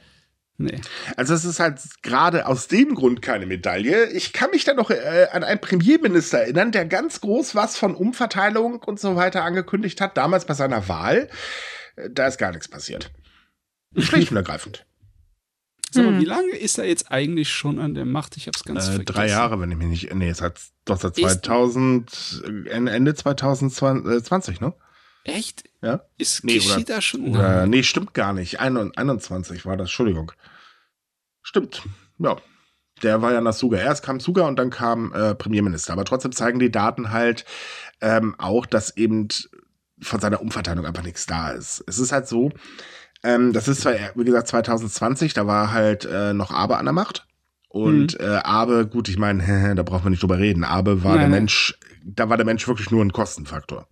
[0.58, 0.80] Nee.
[1.16, 4.10] Also es ist halt gerade aus dem Grund keine Medaille.
[4.12, 7.94] Ich kann mich da noch äh, an einen Premierminister erinnern, der ganz groß was von
[7.94, 11.28] Umverteilung und so weiter angekündigt hat, damals bei seiner Wahl.
[11.96, 13.12] Äh, da ist gar nichts passiert.
[13.98, 14.86] Schlicht und ergreifend.
[15.90, 16.20] Sag mal, hm.
[16.20, 18.36] wie lange ist er jetzt eigentlich schon an der Macht?
[18.36, 19.14] Ich hab's ganz äh, vergessen.
[19.14, 20.14] Drei Jahre, wenn ich mich nicht.
[20.14, 24.74] Nee, es hat doch seit 2000, ist, Ende 2020, ne?
[25.26, 25.64] Echt?
[25.82, 26.02] Ja.
[26.18, 27.34] Ist nee, geschieht da schon?
[27.34, 28.60] Oder, nee, stimmt gar nicht.
[28.60, 30.32] 21 war das, Entschuldigung.
[31.42, 31.82] Stimmt.
[32.18, 32.36] Ja.
[33.02, 33.76] Der war ja nach Suga.
[33.76, 35.92] Erst kam Suga und dann kam äh, Premierminister.
[35.92, 37.44] Aber trotzdem zeigen die Daten halt
[38.00, 39.28] ähm, auch, dass eben
[40.00, 41.84] von seiner Umverteilung einfach nichts da ist.
[41.86, 42.52] Es ist halt so,
[43.22, 46.94] ähm, das ist zwar, wie gesagt, 2020, da war halt äh, noch Abe an der
[46.94, 47.26] Macht.
[47.68, 48.24] Und mhm.
[48.24, 50.64] äh, Abe, gut, ich meine, da braucht man nicht drüber reden.
[50.64, 53.88] Abe war Nein, der Mensch, da war der Mensch wirklich nur ein Kostenfaktor.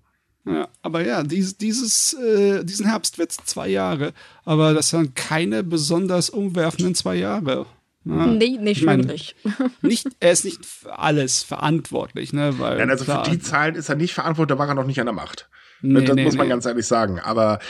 [0.47, 4.13] Ja, aber ja, dies, dieses, äh, diesen Herbst wird es zwei Jahre,
[4.45, 7.67] aber das sind keine besonders umwerfenden zwei Jahre.
[8.05, 8.27] Ja.
[8.27, 9.35] Nee, nicht ich mein, wirklich.
[9.81, 12.59] Nicht, er ist nicht für alles verantwortlich, ne?
[12.59, 14.87] Weil, Nein, also klar, für die Zahlen ist er nicht verantwortlich, da war er noch
[14.87, 15.49] nicht an der Macht.
[15.81, 16.51] Nee, das nee, muss man nee.
[16.51, 17.19] ganz ehrlich sagen.
[17.19, 17.61] Aber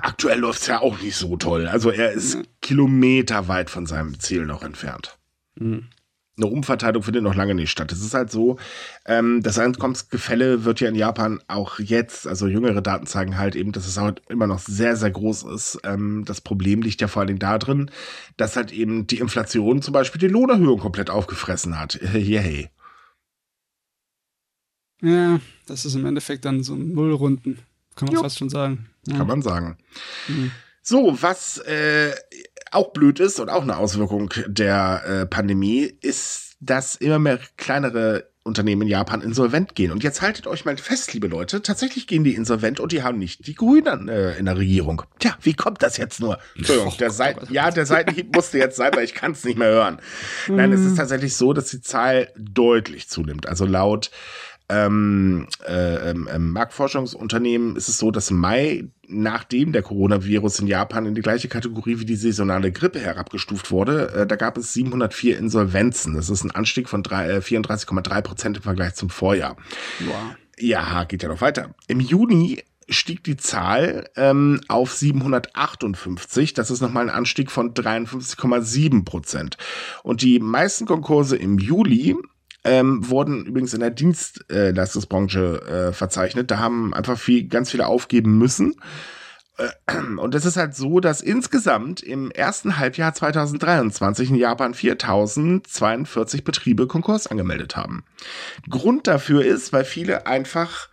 [0.00, 1.68] aktuell läuft es ja auch nicht so toll.
[1.68, 2.42] Also er ist ja.
[2.60, 5.16] kilometerweit von seinem Ziel noch entfernt.
[5.54, 5.86] Mhm
[6.42, 7.92] eine Umverteilung findet noch lange nicht statt.
[7.92, 8.56] Es ist halt so,
[9.06, 13.72] ähm, das Einkommensgefälle wird ja in Japan auch jetzt, also jüngere Daten zeigen halt eben,
[13.72, 15.78] dass es halt immer noch sehr, sehr groß ist.
[15.84, 17.90] Ähm, das Problem liegt ja vor allen Dingen darin,
[18.36, 22.00] dass halt eben die Inflation zum Beispiel die Lohnerhöhung komplett aufgefressen hat.
[22.14, 22.70] Yay.
[25.02, 27.58] Ja, das ist im Endeffekt dann so ein Nullrunden.
[27.96, 28.22] Kann man jo.
[28.22, 28.86] fast schon sagen.
[29.06, 29.16] Ja.
[29.16, 29.78] Kann man sagen.
[30.28, 30.50] Mhm.
[30.82, 32.12] So, was äh,
[32.70, 38.30] auch blöd ist und auch eine Auswirkung der äh, Pandemie, ist, dass immer mehr kleinere
[38.42, 39.92] Unternehmen in Japan insolvent gehen.
[39.92, 43.18] Und jetzt haltet euch mal fest, liebe Leute, tatsächlich gehen die insolvent und die haben
[43.18, 45.02] nicht die Grünen äh, in der Regierung.
[45.18, 46.38] Tja, wie kommt das jetzt nur?
[46.56, 49.68] Entschuldigung, der Seiten, ja, der Seitenhieb musste jetzt sein, weil ich kann es nicht mehr
[49.68, 50.00] hören.
[50.48, 50.96] Nein, es ist mhm.
[50.96, 53.46] tatsächlich so, dass die Zahl deutlich zunimmt.
[53.46, 54.10] Also laut
[54.70, 61.06] ähm, äh, ähm, ähm, Marktforschungsunternehmen ist es so, dass Mai, nachdem der Coronavirus in Japan
[61.06, 65.38] in die gleiche Kategorie wie die saisonale Grippe herabgestuft wurde, äh, da gab es 704
[65.38, 66.14] Insolvenzen.
[66.14, 69.56] Das ist ein Anstieg von äh, 34,3 Prozent im Vergleich zum Vorjahr.
[70.06, 70.36] Wow.
[70.58, 71.74] Ja, geht ja noch weiter.
[71.88, 76.54] Im Juni stieg die Zahl ähm, auf 758.
[76.54, 79.56] Das ist nochmal ein Anstieg von 53,7 Prozent.
[80.02, 82.16] Und die meisten Konkurse im Juli
[82.64, 86.50] ähm, wurden übrigens in der Dienstleistungsbranche äh, verzeichnet.
[86.50, 88.76] Da haben einfach viel, ganz viele aufgeben müssen.
[89.56, 96.44] Äh, und es ist halt so, dass insgesamt im ersten Halbjahr 2023 in Japan 4042
[96.44, 98.04] Betriebe Konkurs angemeldet haben.
[98.68, 100.88] Grund dafür ist, weil viele einfach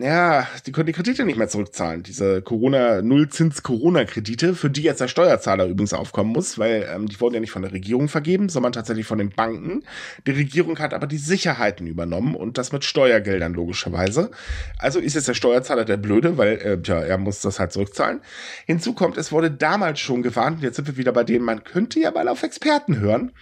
[0.00, 2.02] ja, die können die Kredite nicht mehr zurückzahlen.
[2.02, 7.34] Diese Corona, Nullzins-Corona-Kredite, für die jetzt der Steuerzahler übrigens aufkommen muss, weil ähm, die wurden
[7.34, 9.84] ja nicht von der Regierung vergeben, sondern tatsächlich von den Banken.
[10.26, 14.30] Die Regierung hat aber die Sicherheiten übernommen und das mit Steuergeldern logischerweise.
[14.78, 18.20] Also ist jetzt der Steuerzahler der Blöde, weil äh, ja, er muss das halt zurückzahlen.
[18.66, 21.64] Hinzu kommt, es wurde damals schon gewarnt, und jetzt sind wir wieder bei denen, man
[21.64, 23.32] könnte ja mal auf Experten hören,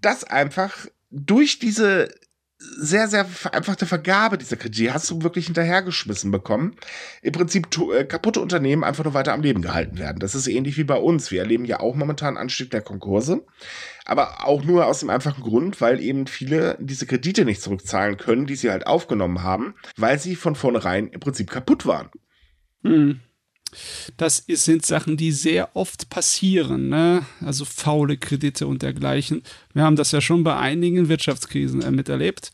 [0.00, 2.08] dass einfach durch diese
[2.58, 6.76] sehr, sehr vereinfachte Vergabe dieser Kredite hast du wirklich hinterhergeschmissen bekommen.
[7.20, 10.20] Im Prinzip äh, kaputte Unternehmen einfach nur weiter am Leben gehalten werden.
[10.20, 11.30] Das ist ähnlich wie bei uns.
[11.30, 13.44] Wir erleben ja auch momentan Anstieg der Konkurse.
[14.06, 18.46] Aber auch nur aus dem einfachen Grund, weil eben viele diese Kredite nicht zurückzahlen können,
[18.46, 22.08] die sie halt aufgenommen haben, weil sie von vornherein im Prinzip kaputt waren.
[22.82, 23.20] Hm.
[24.16, 27.24] Das sind Sachen, die sehr oft passieren, ne?
[27.44, 29.42] also faule Kredite und dergleichen.
[29.74, 32.52] Wir haben das ja schon bei einigen Wirtschaftskrisen äh, miterlebt.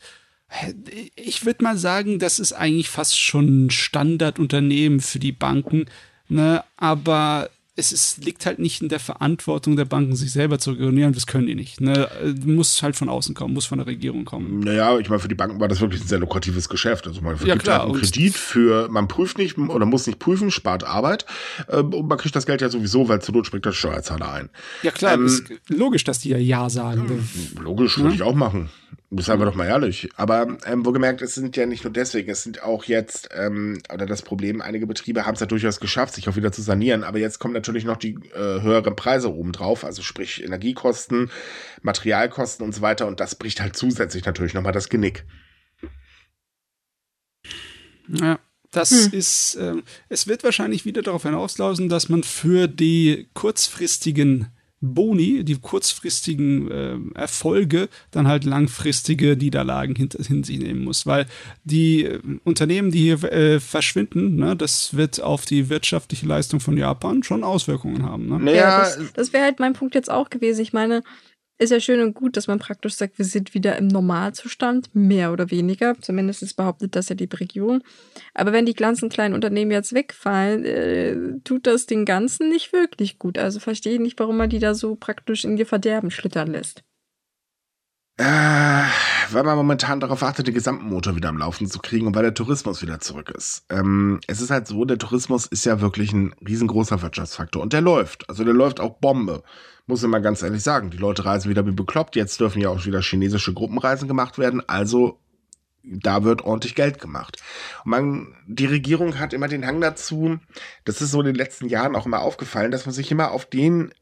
[1.15, 5.85] Ich würde mal sagen, das ist eigentlich fast schon ein Standardunternehmen für die Banken,
[6.27, 6.63] ne?
[6.77, 11.13] aber es ist, liegt halt nicht in der Verantwortung der Banken, sich selber zu regulieren.
[11.13, 11.81] Das können die nicht.
[11.81, 12.07] Ne?
[12.45, 14.59] Muss halt von außen kommen, muss von der Regierung kommen.
[14.59, 17.07] Naja, ich meine, für die Banken war das wirklich ein sehr lukratives Geschäft.
[17.07, 20.51] Also man vergibt ja, halt einen Kredit für, man prüft nicht oder muss nicht prüfen,
[20.51, 21.25] spart Arbeit
[21.67, 24.49] äh, und man kriegt das Geld ja sowieso, weil zur Not springt der Steuerzahler ein.
[24.83, 27.27] Ja klar, ähm, ist logisch, dass die ja Ja sagen.
[27.59, 28.15] Logisch, würde ja?
[28.15, 28.69] ich auch machen.
[29.19, 30.09] Seien wir doch mal ehrlich.
[30.15, 34.05] Aber ähm, wohlgemerkt, es sind ja nicht nur deswegen, es sind auch jetzt, ähm, oder
[34.05, 37.03] das Problem, einige Betriebe haben es ja durchaus geschafft, sich auch wieder zu sanieren.
[37.03, 41.29] Aber jetzt kommen natürlich noch die äh, höheren Preise obendrauf, also sprich Energiekosten,
[41.81, 43.07] Materialkosten und so weiter.
[43.07, 45.25] Und das bricht halt zusätzlich natürlich nochmal das Genick.
[48.07, 48.39] Ja.
[48.71, 49.13] Das hm.
[49.13, 49.75] ist, äh,
[50.09, 54.47] es wird wahrscheinlich wieder darauf hinauslaufen, dass man für die kurzfristigen
[54.83, 61.05] Boni, die kurzfristigen äh, Erfolge, dann halt langfristige Niederlagen hinter, hin sich nehmen muss.
[61.05, 61.25] Weil
[61.63, 66.75] die äh, Unternehmen, die hier äh, verschwinden, ne, das wird auf die wirtschaftliche Leistung von
[66.75, 68.27] Japan schon Auswirkungen haben.
[68.27, 68.39] Ne?
[68.39, 70.61] Naja, ja, das, das wäre halt mein Punkt jetzt auch gewesen.
[70.61, 71.01] Ich meine,
[71.57, 75.31] ist ja schön und gut, dass man praktisch sagt, wir sind wieder im Normalzustand, mehr
[75.31, 75.95] oder weniger.
[76.01, 77.83] Zumindest behauptet das ja die Regierung.
[78.33, 83.19] Aber wenn die ganzen kleinen Unternehmen jetzt wegfallen, äh, tut das den Ganzen nicht wirklich
[83.19, 83.37] gut.
[83.37, 86.83] Also verstehe ich nicht, warum man die da so praktisch in ihr Verderben schlittern lässt.
[88.17, 88.23] Äh,
[89.31, 92.21] weil man momentan darauf wartet, den gesamten Motor wieder am Laufen zu kriegen und weil
[92.21, 93.65] der Tourismus wieder zurück ist.
[93.69, 97.81] Ähm, es ist halt so, der Tourismus ist ja wirklich ein riesengroßer Wirtschaftsfaktor und der
[97.81, 98.29] läuft.
[98.29, 99.41] Also der läuft auch Bombe.
[99.87, 100.91] Muss ich mal ganz ehrlich sagen.
[100.91, 102.15] Die Leute reisen wieder wie bekloppt.
[102.15, 104.61] Jetzt dürfen ja auch wieder chinesische Gruppenreisen gemacht werden.
[104.67, 105.19] Also
[105.83, 107.41] da wird ordentlich Geld gemacht.
[107.83, 110.39] Und man, die Regierung hat immer den Hang dazu,
[110.85, 113.45] das ist so in den letzten Jahren auch immer aufgefallen, dass man sich immer auf
[113.45, 113.93] den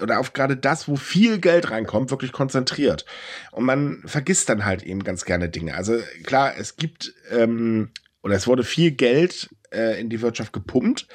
[0.00, 3.06] oder auf gerade das, wo viel Geld reinkommt, wirklich konzentriert.
[3.52, 5.74] Und man vergisst dann halt eben ganz gerne Dinge.
[5.74, 7.90] Also klar, es gibt ähm,
[8.22, 11.06] oder es wurde viel Geld äh, in die Wirtschaft gepumpt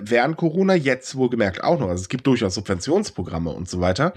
[0.00, 1.88] während Corona, jetzt wohlgemerkt auch noch.
[1.88, 4.14] Also es gibt durchaus Subventionsprogramme und so weiter.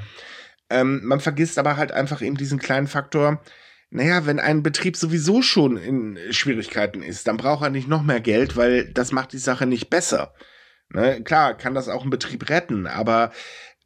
[0.69, 3.41] Ähm, man vergisst aber halt einfach eben diesen kleinen Faktor,
[3.89, 8.19] naja, wenn ein Betrieb sowieso schon in Schwierigkeiten ist, dann braucht er nicht noch mehr
[8.19, 10.33] Geld, weil das macht die Sache nicht besser.
[10.89, 11.21] Ne?
[11.23, 13.31] Klar, kann das auch einen Betrieb retten, aber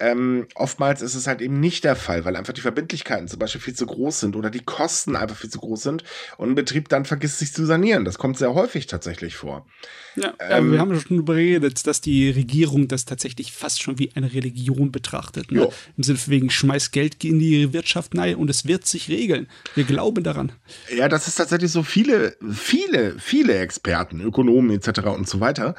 [0.02, 3.62] ähm, oftmals ist es halt eben nicht der Fall, weil einfach die Verbindlichkeiten zum Beispiel
[3.62, 6.04] viel zu groß sind oder die Kosten einfach viel zu groß sind
[6.38, 8.04] und ein Betrieb dann vergisst sich zu sanieren.
[8.04, 9.68] Das kommt sehr häufig tatsächlich vor.
[10.16, 14.34] Ja, ähm, wir haben schon überredet, dass die Regierung das tatsächlich fast schon wie eine
[14.34, 15.52] Religion betrachtet.
[15.52, 15.70] Ne?
[15.96, 19.48] Im Sinne von wegen, schmeiß Geld in die Wirtschaft nein und es wird sich regeln.
[19.76, 20.52] Wir glauben daran.
[20.94, 25.02] Ja, das ist tatsächlich so viele, viele, viele Experten, Ökonomen etc.
[25.16, 25.76] und so weiter,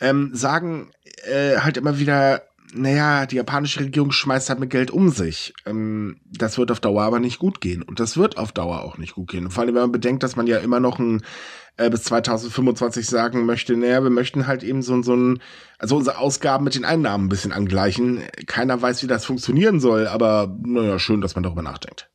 [0.00, 0.90] ähm, sagen
[1.24, 2.42] äh, halt immer wieder,
[2.74, 5.54] naja, die japanische Regierung schmeißt halt mit Geld um sich.
[5.66, 7.82] Ähm, das wird auf Dauer aber nicht gut gehen.
[7.82, 9.50] Und das wird auf Dauer auch nicht gut gehen.
[9.50, 11.22] Vor allem, wenn man bedenkt, dass man ja immer noch ein,
[11.76, 15.40] äh, bis 2025 sagen möchte, naja, wir möchten halt eben so, so ein,
[15.78, 18.22] also unsere Ausgaben mit den Einnahmen ein bisschen angleichen.
[18.46, 22.10] Keiner weiß, wie das funktionieren soll, aber naja, schön, dass man darüber nachdenkt.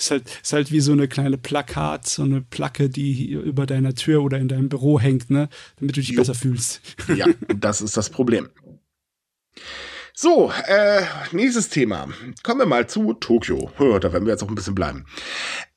[0.00, 3.94] Ist halt, ist halt wie so eine kleine Plakat, so eine Placke, die über deiner
[3.94, 5.50] Tür oder in deinem Büro hängt, ne?
[5.76, 6.16] Damit du dich jo.
[6.16, 6.80] besser fühlst.
[7.14, 8.48] Ja, das ist das Problem.
[10.14, 12.08] So, äh, nächstes Thema.
[12.42, 13.70] Kommen wir mal zu Tokio.
[13.78, 15.06] Da werden wir jetzt auch ein bisschen bleiben.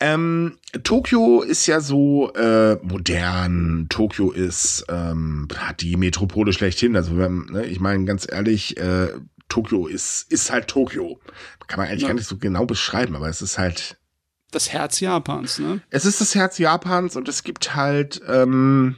[0.02, 3.88] Ähm, Tokio ist ja so äh, modern.
[3.90, 6.98] Tokio ist ähm, hat die Metropole schlechthin.
[6.98, 9.14] Also wenn, ne, ich meine ganz ehrlich, äh,
[9.48, 11.22] Tokio ist ist halt Tokio.
[11.68, 12.10] Kann man eigentlich ja.
[12.10, 13.98] gar nicht so genau beschreiben, aber es ist halt
[14.52, 15.82] das Herz Japans, ne?
[15.90, 18.98] Es ist das Herz Japans und es gibt halt ähm,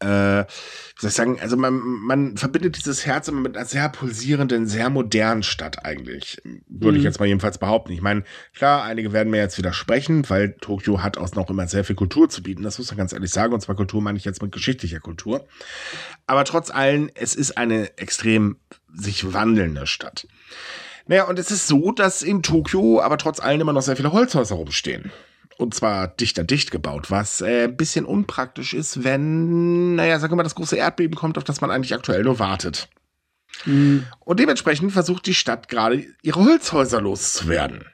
[0.00, 3.88] äh, wie soll ich sagen, also man, man verbindet dieses Herz immer mit einer sehr
[3.88, 6.40] pulsierenden, sehr modernen Stadt eigentlich.
[6.68, 6.96] Würde mhm.
[6.98, 7.92] ich jetzt mal jedenfalls behaupten.
[7.92, 11.84] Ich meine, klar, einige werden mir jetzt widersprechen, weil Tokio hat auch noch immer sehr
[11.84, 12.62] viel Kultur zu bieten.
[12.62, 13.54] Das muss man ganz ehrlich sagen.
[13.54, 15.46] Und zwar Kultur meine ich jetzt mit geschichtlicher Kultur.
[16.26, 18.56] Aber trotz allem, es ist eine extrem
[18.92, 20.26] sich wandelnde Stadt.
[21.06, 24.12] Naja, und es ist so, dass in Tokio aber trotz allem immer noch sehr viele
[24.12, 25.10] Holzhäuser rumstehen.
[25.60, 30.36] Und zwar dichter dicht gebaut, was äh, ein bisschen unpraktisch ist, wenn, naja, sagen wir
[30.36, 32.88] mal, das große Erdbeben kommt, auf das man eigentlich aktuell nur wartet.
[33.66, 34.06] Mhm.
[34.20, 37.84] Und dementsprechend versucht die Stadt gerade ihre Holzhäuser loszuwerden.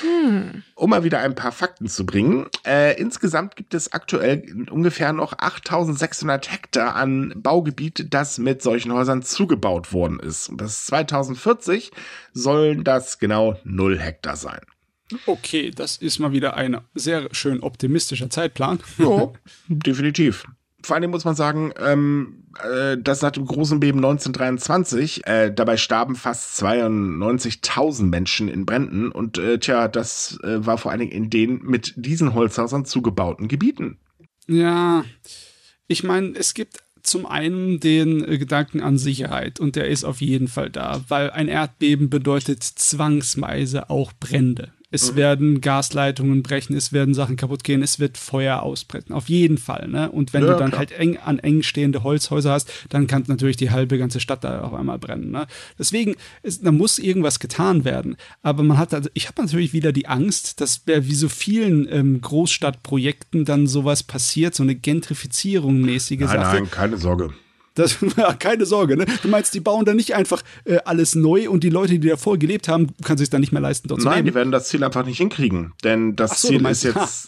[0.00, 0.62] Hm.
[0.74, 2.46] Um mal wieder ein paar Fakten zu bringen.
[2.64, 9.22] Äh, insgesamt gibt es aktuell ungefähr noch 8600 Hektar an Baugebiet, das mit solchen Häusern
[9.22, 10.48] zugebaut worden ist.
[10.48, 11.90] Und bis 2040
[12.32, 14.60] sollen das genau 0 Hektar sein.
[15.26, 18.80] Okay, das ist mal wieder ein sehr schön optimistischer Zeitplan.
[18.98, 19.32] Ja,
[19.68, 20.44] definitiv.
[20.82, 25.76] Vor allem muss man sagen, ähm, äh, dass nach dem großen Beben 1923, äh, dabei
[25.76, 31.12] starben fast 92.000 Menschen in Bränden und äh, tja, das äh, war vor allen Dingen
[31.12, 33.98] in den mit diesen Holzhäusern zugebauten Gebieten.
[34.46, 35.04] Ja,
[35.88, 40.20] ich meine, es gibt zum einen den äh, Gedanken an Sicherheit und der ist auf
[40.20, 44.72] jeden Fall da, weil ein Erdbeben bedeutet zwangsweise auch Brände.
[44.96, 45.16] Es mhm.
[45.16, 49.12] werden Gasleitungen brechen, es werden Sachen kaputt gehen, es wird Feuer ausbrechen.
[49.12, 49.88] Auf jeden Fall.
[49.88, 50.10] Ne?
[50.10, 50.78] Und wenn ja, du dann klar.
[50.78, 54.62] halt eng an eng stehende Holzhäuser hast, dann kann natürlich die halbe ganze Stadt da
[54.62, 55.30] auf einmal brennen.
[55.30, 55.46] Ne?
[55.78, 58.16] Deswegen, ist, da muss irgendwas getan werden.
[58.42, 62.20] Aber man hat, also, ich habe natürlich wieder die Angst, dass wie so vielen ähm,
[62.22, 66.56] Großstadtprojekten dann sowas passiert, so eine Gentrifizierung mäßige nein, Sache.
[66.56, 67.34] Nein, keine Sorge.
[67.76, 69.06] Das, ja, keine Sorge, ne?
[69.22, 72.38] Du meinst, die bauen da nicht einfach äh, alles neu und die Leute, die davor
[72.38, 74.26] gelebt haben, können sich dann nicht mehr leisten, dort Nein, zu leben.
[74.26, 75.74] die werden das Ziel einfach nicht hinkriegen.
[75.84, 76.96] Denn das so, Ziel ist jetzt.
[76.96, 77.08] Ha.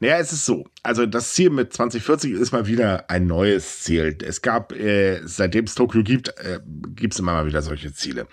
[0.00, 0.66] Naja, es ist so.
[0.82, 4.18] Also das Ziel mit 2040 ist mal wieder ein neues Ziel.
[4.22, 6.60] Es gab, äh, seitdem es Tokio gibt, äh,
[6.94, 8.26] gibt es immer mal wieder solche Ziele.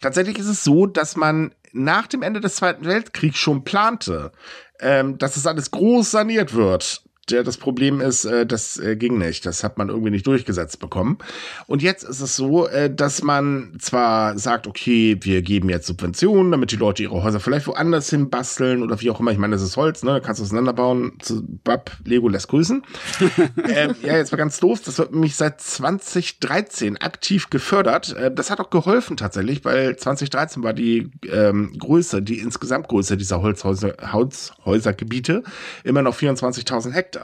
[0.00, 4.32] Tatsächlich ist es so, dass man nach dem Ende des Zweiten Weltkriegs schon plante,
[4.80, 9.18] ähm, dass es alles groß saniert wird der, das Problem ist, äh, das äh, ging
[9.18, 9.46] nicht.
[9.46, 11.18] Das hat man irgendwie nicht durchgesetzt bekommen.
[11.66, 16.50] Und jetzt ist es so, äh, dass man zwar sagt, okay, wir geben jetzt Subventionen,
[16.50, 19.32] damit die Leute ihre Häuser vielleicht woanders hin basteln oder wie auch immer.
[19.32, 20.12] Ich meine, das ist Holz, ne?
[20.12, 21.12] Da kannst du auseinanderbauen.
[21.20, 22.82] Zu Bab, Lego lässt grüßen.
[23.68, 24.80] ähm, ja, jetzt war ganz doof.
[24.84, 28.16] Das wird nämlich seit 2013 aktiv gefördert.
[28.16, 33.42] Äh, das hat auch geholfen tatsächlich, weil 2013 war die ähm, Größe, die Insgesamtgröße dieser
[33.42, 35.42] Holzhäuser, Holzhäusergebiete
[35.84, 37.19] immer noch 24.000 Hektar.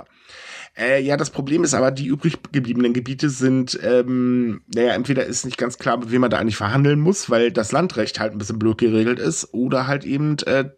[0.78, 5.46] Äh, ja, das Problem ist aber, die übrig gebliebenen Gebiete sind, ähm, naja, entweder ist
[5.46, 8.38] nicht ganz klar, mit wem man da eigentlich verhandeln muss, weil das Landrecht halt ein
[8.38, 10.68] bisschen blöd geregelt ist, oder halt eben äh,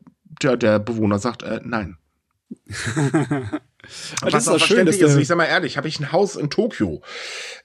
[0.42, 1.96] der, der Bewohner sagt, äh, nein.
[4.20, 6.36] Was das ist auch schön, dass ist, ich sag mal ehrlich, habe ich ein Haus
[6.36, 7.02] in Tokio,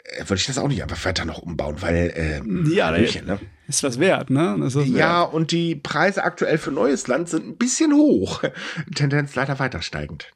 [0.03, 3.39] äh, würde ich das auch nicht einfach weiter noch umbauen, weil äh, ja, Blöchen, ne?
[3.67, 4.55] Ist was wert, ne?
[4.57, 8.43] Was ja, und die Preise aktuell für neues Land sind ein bisschen hoch.
[8.95, 10.27] Tendenz leider weiter steigend.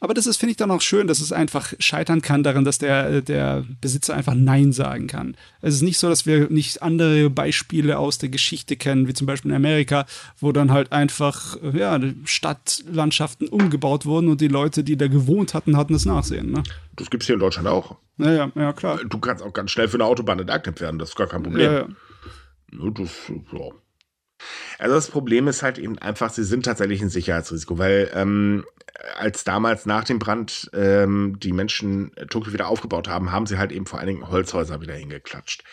[0.00, 2.78] Aber das ist, finde ich, dann auch schön, dass es einfach scheitern kann daran, dass
[2.78, 5.36] der, der Besitzer einfach Nein sagen kann.
[5.62, 9.26] Es ist nicht so, dass wir nicht andere Beispiele aus der Geschichte kennen, wie zum
[9.26, 10.06] Beispiel in Amerika,
[10.38, 15.76] wo dann halt einfach ja, Stadtlandschaften umgebaut wurden und die Leute, die da gewohnt hatten,
[15.76, 16.50] hatten das Nachsehen.
[16.50, 16.62] Ne?
[16.96, 17.96] Das gibt es hier in Deutschland auch.
[18.18, 19.00] Ja, ja, ja, klar.
[19.08, 21.64] Du kannst auch ganz schnell für eine Autobahn enteignet werden, das ist gar kein Problem.
[21.64, 21.86] Ja, ja.
[22.74, 23.10] Das,
[23.52, 23.70] ja.
[24.78, 28.64] Also das Problem ist halt eben einfach, sie sind tatsächlich ein Sicherheitsrisiko, weil ähm,
[29.16, 33.72] als damals nach dem Brand ähm, die Menschen Tokio wieder aufgebaut haben, haben sie halt
[33.72, 35.64] eben vor allen Dingen Holzhäuser wieder hingeklatscht.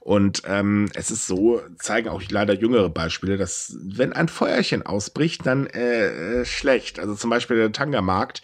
[0.00, 5.46] Und ähm, es ist so, zeigen auch leider jüngere Beispiele, dass wenn ein Feuerchen ausbricht,
[5.46, 6.98] dann äh, äh schlecht.
[6.98, 8.42] Also zum Beispiel der Tanga-Markt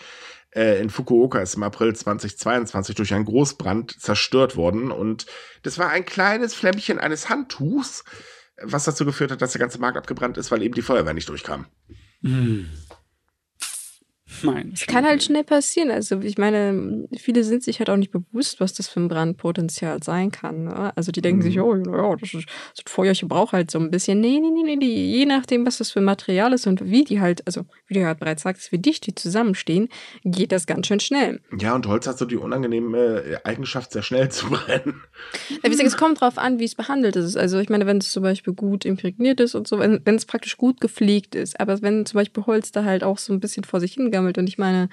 [0.57, 4.91] äh, in Fukuoka ist im April 2022 durch einen Großbrand zerstört worden.
[4.91, 5.27] Und
[5.63, 8.05] das war ein kleines Flämmchen eines Handtuchs,
[8.63, 11.29] was dazu geführt hat, dass der ganze Markt abgebrannt ist, weil eben die Feuerwehr nicht
[11.29, 11.67] durchkam.
[12.23, 12.71] Mhm.
[14.43, 15.91] Mein es kann halt schnell passieren.
[15.91, 20.03] Also ich meine, viele sind sich halt auch nicht bewusst, was das für ein Brandpotenzial
[20.03, 20.65] sein kann.
[20.65, 20.93] Ne?
[20.97, 21.45] Also die denken mhm.
[21.45, 24.21] sich, oh, ja, das, ist, das Feuerchen braucht halt so ein bisschen.
[24.21, 27.21] Nee, nee, nee, nee, je nachdem, was das für ein Material ist und wie die
[27.21, 29.89] halt, also wie du ja bereits sagst, wie dicht die zusammenstehen,
[30.25, 31.41] geht das ganz schön schnell.
[31.59, 35.03] Ja, und Holz hat so die unangenehme äh, Eigenschaft, sehr schnell zu brennen.
[35.49, 37.37] Ja, wie gesagt, es kommt drauf an, wie es behandelt ist.
[37.37, 40.27] Also ich meine, wenn es zum Beispiel gut imprägniert ist und so, wenn, wenn es
[40.27, 43.65] praktisch gut gepflegt ist, aber wenn zum Beispiel Holz da halt auch so ein bisschen
[43.65, 44.39] vor sich hingammelt, gesammelt.
[44.39, 44.89] Und ich meine,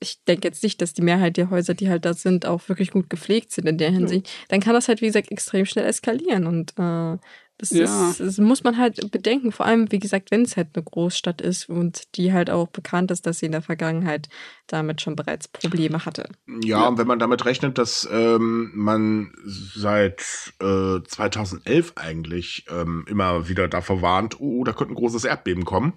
[0.00, 2.90] ich denke jetzt nicht, dass die Mehrheit der Häuser, die halt da sind, auch wirklich
[2.90, 4.26] gut gepflegt sind in der Hinsicht.
[4.26, 4.32] Ja.
[4.48, 6.48] Dann kann das halt, wie gesagt, extrem schnell eskalieren.
[6.48, 7.18] Und äh,
[7.58, 8.10] das, ja.
[8.10, 9.52] ist, das muss man halt bedenken.
[9.52, 13.12] Vor allem, wie gesagt, wenn es halt eine Großstadt ist und die halt auch bekannt
[13.12, 14.28] ist, dass sie in der Vergangenheit
[14.66, 16.28] damit schon bereits Probleme hatte.
[16.48, 16.88] Ja, ja.
[16.88, 23.68] und wenn man damit rechnet, dass ähm, man seit äh, 2011 eigentlich ähm, immer wieder
[23.68, 25.92] davor warnt, oh, da könnte ein großes Erdbeben kommen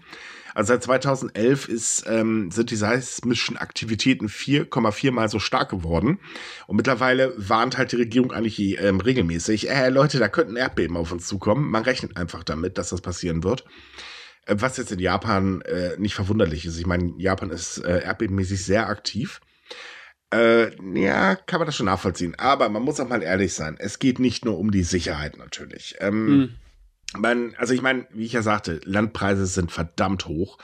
[0.55, 6.19] also seit 2011 ist, ähm, sind die seismischen Aktivitäten 4,4 mal so stark geworden.
[6.65, 11.11] Und mittlerweile warnt halt die Regierung eigentlich ähm, regelmäßig, äh, Leute, da könnten Erdbeben auf
[11.11, 11.69] uns zukommen.
[11.69, 13.65] Man rechnet einfach damit, dass das passieren wird.
[14.45, 16.79] Äh, was jetzt in Japan äh, nicht verwunderlich ist.
[16.79, 19.41] Ich meine, Japan ist äh, erdbebenmäßig sehr aktiv.
[20.33, 22.33] Äh, ja, kann man das schon nachvollziehen.
[22.37, 23.75] Aber man muss auch mal ehrlich sein.
[23.77, 25.95] Es geht nicht nur um die Sicherheit natürlich.
[25.99, 26.55] Ähm, mhm
[27.13, 30.57] man, also ich meine, wie ich ja sagte, Landpreise sind verdammt hoch.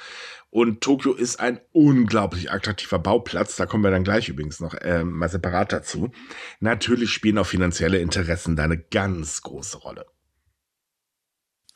[0.50, 3.56] Und Tokio ist ein unglaublich attraktiver Bauplatz.
[3.56, 6.12] Da kommen wir dann gleich übrigens noch äh, mal separat dazu.
[6.60, 10.06] Natürlich spielen auch finanzielle Interessen da eine ganz große Rolle.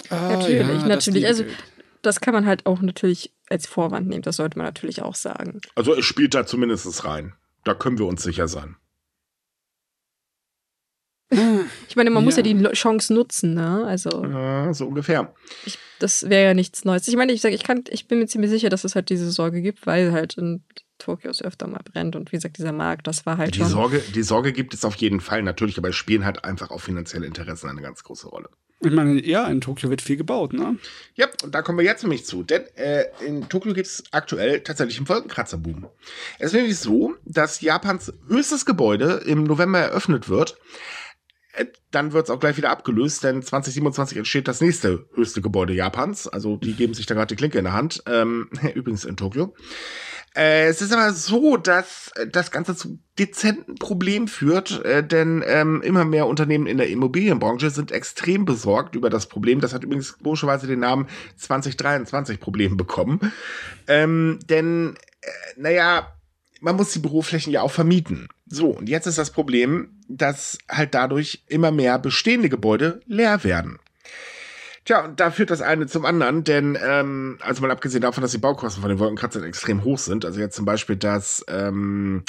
[0.09, 1.25] Ah, natürlich, ja, natürlich.
[1.25, 1.45] Also
[2.01, 4.23] das kann man halt auch natürlich als Vorwand nehmen.
[4.23, 5.61] Das sollte man natürlich auch sagen.
[5.75, 7.33] Also es spielt da zumindest rein.
[7.63, 8.75] Da können wir uns sicher sein.
[11.87, 12.25] Ich meine, man ja.
[12.25, 13.85] muss ja die Chance nutzen, ne?
[13.85, 14.25] Also.
[14.25, 15.33] Ja, so ungefähr.
[15.65, 17.07] Ich, das wäre ja nichts Neues.
[17.07, 19.31] Ich meine, ich sage, ich kann, ich bin mir ziemlich sicher, dass es halt diese
[19.31, 20.63] Sorge gibt, weil halt in
[20.97, 22.15] Tokios öfter mal brennt.
[22.15, 23.69] Und wie gesagt, dieser Markt, das war halt die schon.
[23.69, 26.81] Sorge, die Sorge gibt es auf jeden Fall natürlich, aber es spielen halt einfach auch
[26.81, 28.49] finanzielle Interessen eine ganz große Rolle.
[28.81, 30.77] Ich meine, ja, in Tokio wird viel gebaut, ne?
[31.15, 32.43] Ja, und da kommen wir jetzt nämlich zu.
[32.43, 35.87] Denn äh, in Tokio gibt es aktuell tatsächlich einen Wolkenkratzerboom.
[36.39, 40.57] Es ist nämlich so, dass Japans höchstes Gebäude im November eröffnet wird.
[41.55, 45.73] Äh, dann wird es auch gleich wieder abgelöst, denn 2027 entsteht das nächste höchste Gebäude
[45.73, 46.27] Japans.
[46.27, 48.03] Also die geben sich da gerade die Klinke in der Hand.
[48.07, 49.53] Ähm, übrigens in Tokio.
[50.35, 55.81] Äh, es ist aber so, dass das Ganze zu dezenten Problemen führt, äh, denn ähm,
[55.81, 59.61] immer mehr Unternehmen in der Immobilienbranche sind extrem besorgt über das Problem.
[59.61, 63.31] Das hat übrigens komischerweise den Namen 2023 Problem bekommen.
[63.87, 66.13] Ähm, denn, äh, naja,
[66.59, 68.27] man muss die Büroflächen ja auch vermieten.
[68.47, 73.79] So, und jetzt ist das Problem, dass halt dadurch immer mehr bestehende Gebäude leer werden.
[74.85, 78.31] Tja, und da führt das eine zum anderen, denn ähm, also mal abgesehen davon, dass
[78.31, 82.23] die Baukosten von den Wolkenkratzern extrem hoch sind, also jetzt zum Beispiel das, ähm,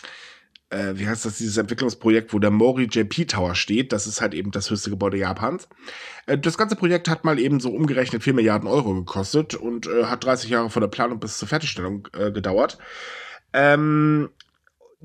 [0.70, 4.32] äh, wie heißt das, dieses Entwicklungsprojekt, wo der Mori JP Tower steht, das ist halt
[4.32, 5.68] eben das höchste Gebäude Japans.
[6.24, 10.04] Äh, das ganze Projekt hat mal eben so umgerechnet 4 Milliarden Euro gekostet und äh,
[10.04, 12.78] hat 30 Jahre von der Planung bis zur Fertigstellung äh, gedauert.
[13.52, 14.30] Ähm,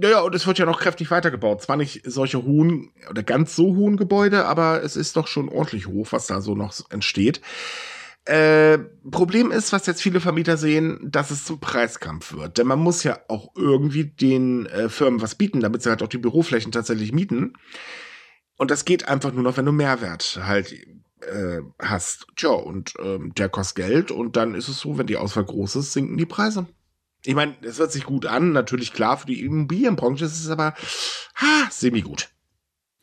[0.01, 1.61] naja, und es wird ja noch kräftig weitergebaut.
[1.61, 5.87] Zwar nicht solche hohen oder ganz so hohen Gebäude, aber es ist doch schon ordentlich
[5.87, 7.39] hoch, was da so noch entsteht.
[8.25, 8.79] Äh,
[9.09, 12.57] Problem ist, was jetzt viele Vermieter sehen, dass es zum Preiskampf wird.
[12.57, 16.07] Denn man muss ja auch irgendwie den äh, Firmen was bieten, damit sie halt auch
[16.07, 17.53] die Büroflächen tatsächlich mieten.
[18.57, 22.25] Und das geht einfach nur noch, wenn du Mehrwert halt äh, hast.
[22.35, 25.75] Tja, und ähm, der kostet Geld und dann ist es so, wenn die Auswahl groß
[25.77, 26.65] ist, sinken die Preise.
[27.23, 30.73] Ich meine, es hört sich gut an, natürlich klar, für die Immobilienbranche ist es aber
[31.35, 32.29] ha, semi-gut.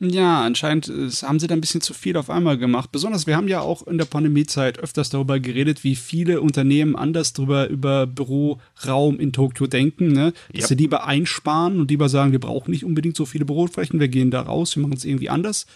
[0.00, 0.86] Ja, anscheinend
[1.22, 2.92] haben sie da ein bisschen zu viel auf einmal gemacht.
[2.92, 7.32] Besonders, wir haben ja auch in der Pandemiezeit öfters darüber geredet, wie viele Unternehmen anders
[7.32, 10.32] drüber über Büroraum in Tokio denken, ne?
[10.52, 10.68] Dass yep.
[10.68, 14.30] sie lieber einsparen und lieber sagen, wir brauchen nicht unbedingt so viele Büroflächen, wir gehen
[14.30, 15.66] da raus, wir machen es irgendwie anders.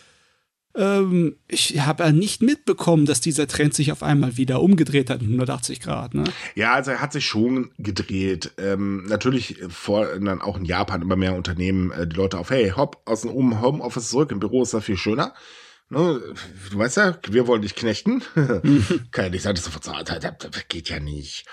[0.74, 5.80] Ähm, ich habe nicht mitbekommen, dass dieser Trend sich auf einmal wieder umgedreht hat, 180
[5.80, 6.14] Grad.
[6.14, 6.24] Ne?
[6.54, 8.52] Ja, also er hat sich schon gedreht.
[8.58, 12.70] Ähm, natürlich vor dann auch in Japan immer mehr Unternehmen äh, die Leute auf, hey,
[12.70, 15.34] hopp, aus dem Homeoffice zurück, im Büro ist das viel schöner.
[15.90, 16.22] Ne,
[16.70, 18.22] du weißt ja, wir wollen dich knechten.
[18.34, 20.24] Kann ja nicht sein, dass du verzahlt hast.
[20.24, 21.44] Das geht ja nicht.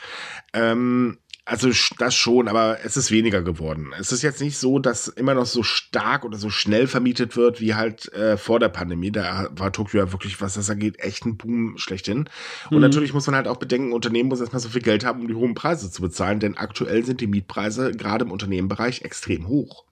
[0.53, 1.17] Ähm,
[1.49, 3.91] also das schon, aber es ist weniger geworden.
[3.99, 7.59] Es ist jetzt nicht so, dass immer noch so stark oder so schnell vermietet wird
[7.59, 9.11] wie halt äh, vor der Pandemie.
[9.11, 12.29] Da war Tokio ja wirklich, was das angeht, echt ein Boom schlechthin.
[12.69, 12.81] Und mhm.
[12.81, 15.33] natürlich muss man halt auch bedenken, Unternehmen muss erstmal so viel Geld haben, um die
[15.33, 19.85] hohen Preise zu bezahlen, denn aktuell sind die Mietpreise gerade im Unternehmenbereich extrem hoch.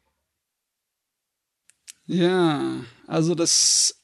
[2.06, 3.97] Ja, also das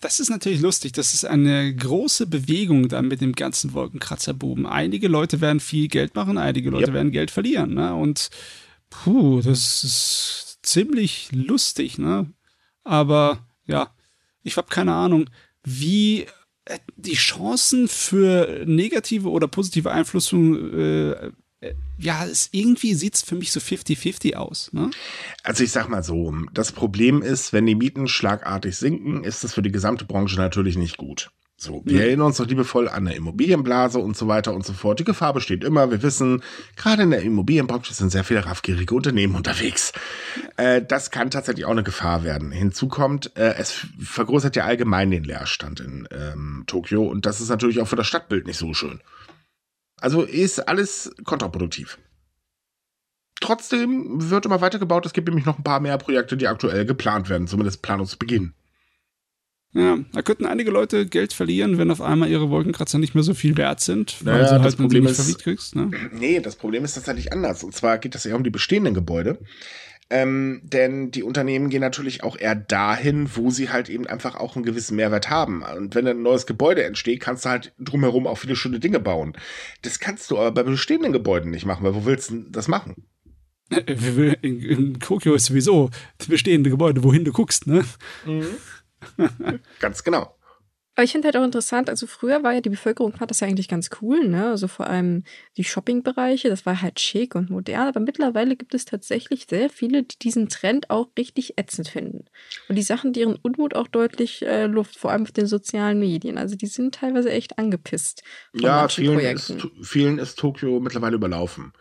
[0.00, 0.92] das ist natürlich lustig.
[0.92, 4.66] Das ist eine große Bewegung dann mit dem ganzen Wolkenkratzer-Boom.
[4.66, 6.94] Einige Leute werden viel Geld machen, einige Leute yep.
[6.94, 7.74] werden Geld verlieren.
[7.74, 7.94] Ne?
[7.94, 8.30] Und
[8.88, 11.98] puh, das ist ziemlich lustig.
[11.98, 12.32] Ne?
[12.84, 13.94] Aber ja,
[14.42, 15.28] ich habe keine Ahnung,
[15.62, 16.26] wie
[16.64, 21.32] äh, die Chancen für negative oder positive Einflussung äh, äh,
[21.98, 24.72] ja, es irgendwie sieht es für mich so 50-50 aus.
[24.72, 24.90] Ne?
[25.42, 29.52] Also ich sag mal so, das Problem ist, wenn die Mieten schlagartig sinken, ist das
[29.52, 31.30] für die gesamte Branche natürlich nicht gut.
[31.62, 32.06] So, wir ja.
[32.06, 34.98] erinnern uns doch liebevoll an eine Immobilienblase und so weiter und so fort.
[34.98, 35.90] Die Gefahr besteht immer.
[35.90, 36.42] Wir wissen,
[36.74, 39.92] gerade in der Immobilienbranche sind sehr viele raffgierige Unternehmen unterwegs.
[40.56, 42.50] Äh, das kann tatsächlich auch eine Gefahr werden.
[42.50, 47.50] Hinzu kommt, äh, es vergrößert ja allgemein den Leerstand in ähm, Tokio und das ist
[47.50, 49.00] natürlich auch für das Stadtbild nicht so schön.
[50.00, 51.98] Also ist alles kontraproduktiv.
[53.40, 55.06] Trotzdem wird immer weitergebaut.
[55.06, 58.54] Es gibt nämlich noch ein paar mehr Projekte, die aktuell geplant werden, zumindest Planungsbeginn.
[59.72, 63.34] Ja, da könnten einige Leute Geld verlieren, wenn auf einmal ihre Wolkenkratzer nicht mehr so
[63.34, 65.76] viel wert sind, weil naja, du halt das Problem ist, kriegst.
[65.76, 65.90] Ne?
[66.12, 67.62] Nee, das Problem ist tatsächlich anders.
[67.62, 69.38] Und zwar geht es ja um die bestehenden Gebäude.
[70.12, 74.56] Ähm, denn die Unternehmen gehen natürlich auch eher dahin, wo sie halt eben einfach auch
[74.56, 75.62] einen gewissen Mehrwert haben.
[75.62, 79.34] Und wenn ein neues Gebäude entsteht, kannst du halt drumherum auch viele schöne Dinge bauen.
[79.82, 83.06] Das kannst du aber bei bestehenden Gebäuden nicht machen, weil wo willst du das machen?
[83.70, 85.90] In, in Tokio ist sowieso
[86.26, 87.84] bestehende Gebäude, wohin du guckst, ne?
[88.26, 88.46] Mhm.
[89.78, 90.34] Ganz genau.
[90.96, 93.46] Aber ich finde halt auch interessant, also früher war ja die Bevölkerung fand das ja
[93.46, 94.50] eigentlich ganz cool, ne?
[94.50, 95.22] Also vor allem
[95.56, 100.02] die Shoppingbereiche, das war halt schick und modern, aber mittlerweile gibt es tatsächlich sehr viele,
[100.02, 102.24] die diesen Trend auch richtig ätzend finden.
[102.68, 106.38] Und die Sachen, deren Unmut auch deutlich äh, Luft, vor allem auf den sozialen Medien.
[106.38, 108.22] Also die sind teilweise echt angepisst.
[108.52, 111.72] ja, vielen ist, vielen ist Tokio mittlerweile überlaufen.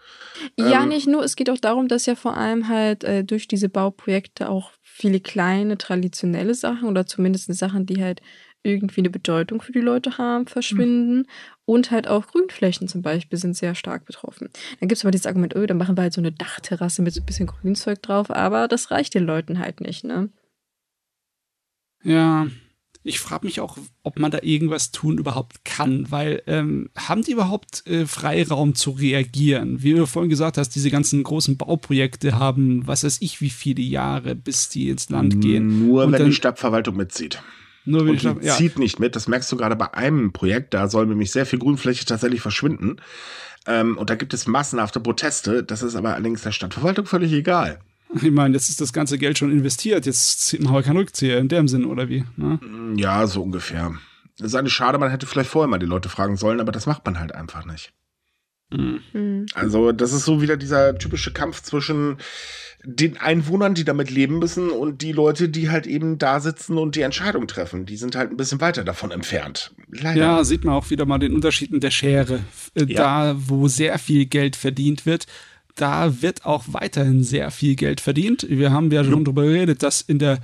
[0.58, 3.48] Ja, ähm, nicht nur, es geht auch darum, dass ja vor allem halt äh, durch
[3.48, 8.22] diese Bauprojekte auch viele kleine traditionelle Sachen oder zumindest Sachen, die halt
[8.64, 11.18] irgendwie eine Bedeutung für die Leute haben, verschwinden.
[11.18, 11.26] Mhm.
[11.66, 14.50] Und halt auch Grünflächen zum Beispiel sind sehr stark betroffen.
[14.80, 17.14] Dann gibt es aber dieses Argument, oh, dann machen wir halt so eine Dachterrasse mit
[17.14, 20.30] so ein bisschen Grünzeug drauf, aber das reicht den Leuten halt nicht, ne?
[22.04, 22.48] Ja,
[23.04, 27.32] ich frage mich auch, ob man da irgendwas tun überhaupt kann, weil ähm, haben die
[27.32, 29.82] überhaupt äh, Freiraum zu reagieren?
[29.82, 33.82] Wie du vorhin gesagt hast, diese ganzen großen Bauprojekte haben, was weiß ich, wie viele
[33.82, 35.88] Jahre, bis die ins Land gehen.
[35.88, 37.42] Nur Und wenn dann, die Stadtverwaltung mitzieht.
[37.90, 38.56] Nur und die ja.
[38.56, 39.16] zieht nicht mit.
[39.16, 40.74] Das merkst du gerade bei einem Projekt.
[40.74, 42.98] Da soll nämlich sehr viel Grünfläche tatsächlich verschwinden.
[43.66, 45.64] Ähm, und da gibt es massenhafte Proteste.
[45.64, 47.80] Das ist aber allerdings der Stadtverwaltung völlig egal.
[48.14, 51.48] Ich meine, jetzt ist das ganze Geld schon investiert, jetzt machen wir keinen Rückzieher in
[51.48, 52.26] dem Sinn, oder wie?
[52.38, 52.60] Ne?
[52.96, 53.94] Ja, so ungefähr.
[54.40, 56.88] Das ist eine Schade, man hätte vielleicht vorher mal die Leute fragen sollen, aber das
[56.88, 57.94] macht man halt einfach nicht.
[58.72, 59.48] Mhm.
[59.54, 62.18] Also, das ist so wieder dieser typische Kampf zwischen
[62.84, 66.96] den Einwohnern, die damit leben müssen, und die Leute, die halt eben da sitzen und
[66.96, 67.86] die Entscheidung treffen.
[67.86, 69.74] Die sind halt ein bisschen weiter davon entfernt.
[69.92, 70.20] Leider.
[70.20, 72.40] Ja, sieht man auch wieder mal den Unterschied in der Schere.
[72.76, 73.34] Äh, ja.
[73.34, 75.26] Da, wo sehr viel Geld verdient wird,
[75.76, 78.46] da wird auch weiterhin sehr viel Geld verdient.
[78.50, 80.40] Wir haben ja schon darüber geredet, dass in der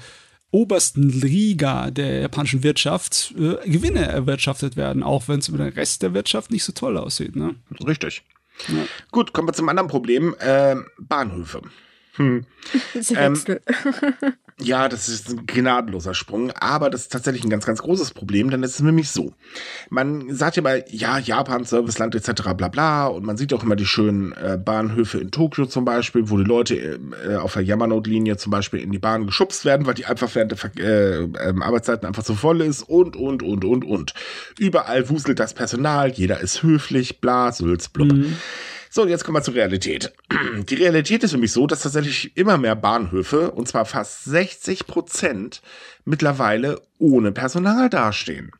[0.55, 6.01] obersten Liga der japanischen Wirtschaft äh, Gewinne erwirtschaftet werden, auch wenn es über den Rest
[6.01, 7.35] der Wirtschaft nicht so toll aussieht.
[7.35, 7.55] Ne?
[7.85, 8.23] Richtig.
[8.69, 8.85] Ja.
[9.11, 10.33] Gut, kommen wir zum anderen Problem.
[10.39, 11.61] Äh, Bahnhöfe.
[12.17, 12.45] Hm.
[13.15, 13.37] Ähm,
[14.59, 18.49] ja, das ist ein gnadenloser Sprung, aber das ist tatsächlich ein ganz, ganz großes Problem,
[18.49, 19.33] denn es ist nämlich so.
[19.89, 22.53] Man sagt ja mal, ja, Japan, Serviceland etc.
[22.55, 26.29] bla bla und man sieht auch immer die schönen äh, Bahnhöfe in Tokio zum Beispiel,
[26.29, 29.93] wo die Leute äh, auf der Yamanote-Linie zum Beispiel in die Bahn geschubst werden, weil
[29.93, 33.85] die einfach während der äh, ähm, Arbeitszeiten einfach so voll ist und, und, und, und,
[33.85, 34.13] und.
[34.57, 38.11] Überall wuselt das Personal, jeder ist höflich, bla, sülz, blub.
[38.11, 38.37] Mhm.
[38.95, 40.13] So, jetzt kommen wir zur Realität.
[40.69, 45.61] Die Realität ist nämlich so, dass tatsächlich immer mehr Bahnhöfe, und zwar fast 60 Prozent,
[46.05, 48.51] mittlerweile ohne Personal dastehen.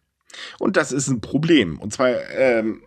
[0.59, 1.79] Und das ist ein Problem.
[1.79, 2.81] Und zwar ähm,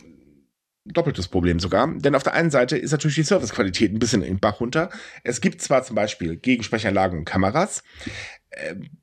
[0.85, 1.91] doppeltes Problem sogar.
[1.97, 4.91] Denn auf der einen Seite ist natürlich die Servicequalität ein bisschen in Bach runter.
[5.25, 7.83] Es gibt zwar zum Beispiel Gegensprechanlagen und Kameras,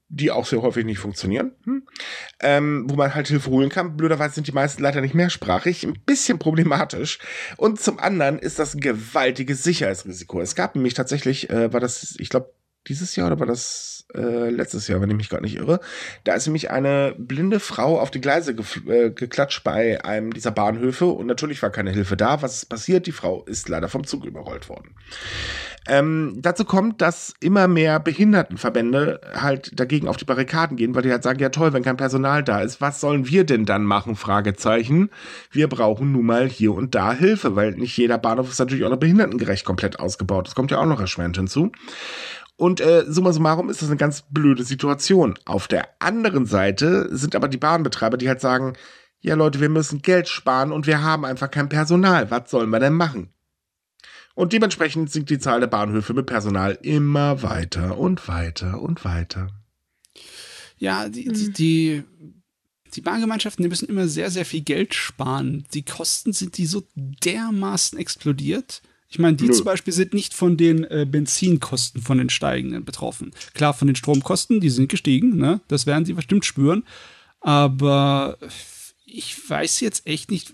[0.08, 1.88] die auch sehr häufig nicht funktionieren, hm?
[2.40, 3.98] ähm, wo man halt Hilfe holen kann.
[3.98, 7.20] Blöderweise sind die meisten leider nicht mehrsprachig, ein bisschen problematisch.
[7.58, 10.40] Und zum anderen ist das ein gewaltiges Sicherheitsrisiko.
[10.40, 12.54] Es gab nämlich tatsächlich, äh, war das, ich glaube,
[12.88, 15.80] dieses Jahr oder war das äh, letztes Jahr, wenn ich mich gerade nicht irre.
[16.24, 18.56] Da ist nämlich eine blinde Frau auf die Gleise
[18.88, 22.42] äh, geklatscht bei einem dieser Bahnhöfe und natürlich war keine Hilfe da.
[22.42, 23.08] Was ist passiert?
[23.08, 24.96] Die Frau ist leider vom Zug überrollt worden.
[25.88, 31.12] Ähm, dazu kommt, dass immer mehr Behindertenverbände halt dagegen auf die Barrikaden gehen, weil die
[31.12, 34.16] halt sagen, ja toll, wenn kein Personal da ist, was sollen wir denn dann machen?
[34.16, 35.12] Fragezeichen.
[35.52, 38.90] Wir brauchen nun mal hier und da Hilfe, weil nicht jeder Bahnhof ist natürlich auch
[38.90, 40.48] noch behindertengerecht komplett ausgebaut.
[40.48, 41.72] Das kommt ja auch noch erschwerend hinzu.
[42.58, 45.38] Und äh, summa summarum ist das eine ganz blöde Situation.
[45.46, 48.74] Auf der anderen Seite sind aber die Bahnbetreiber, die halt sagen,
[49.20, 52.32] ja Leute, wir müssen Geld sparen und wir haben einfach kein Personal.
[52.32, 53.30] Was sollen wir denn machen?
[54.36, 59.48] Und dementsprechend sinkt die Zahl der Bahnhöfe mit Personal immer weiter und weiter und weiter.
[60.78, 62.04] Ja, die, die, die,
[62.94, 65.66] die Bahngemeinschaften, die müssen immer sehr, sehr viel Geld sparen.
[65.74, 68.82] Die Kosten sind die so dermaßen explodiert.
[69.16, 69.54] Ich meine, die Nö.
[69.54, 73.32] zum Beispiel sind nicht von den äh, Benzinkosten von den steigenden betroffen.
[73.54, 75.62] Klar, von den Stromkosten, die sind gestiegen, ne?
[75.70, 76.84] Das werden sie bestimmt spüren.
[77.40, 78.38] Aber
[79.06, 80.54] ich weiß jetzt echt nicht.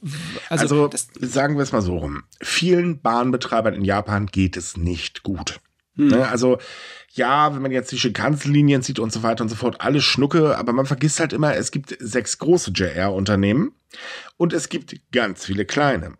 [0.49, 2.21] Also, also sagen wir es mal so rum.
[2.39, 5.59] Vielen Bahnbetreibern in Japan geht es nicht gut.
[5.95, 6.09] Hm.
[6.09, 6.27] Ne?
[6.27, 6.59] Also,
[7.13, 10.55] ja, wenn man jetzt die Shinkansen-Linien sieht und so weiter und so fort, alles Schnucke,
[10.55, 13.71] aber man vergisst halt immer, es gibt sechs große JR-Unternehmen
[14.37, 16.13] und es gibt ganz viele kleine.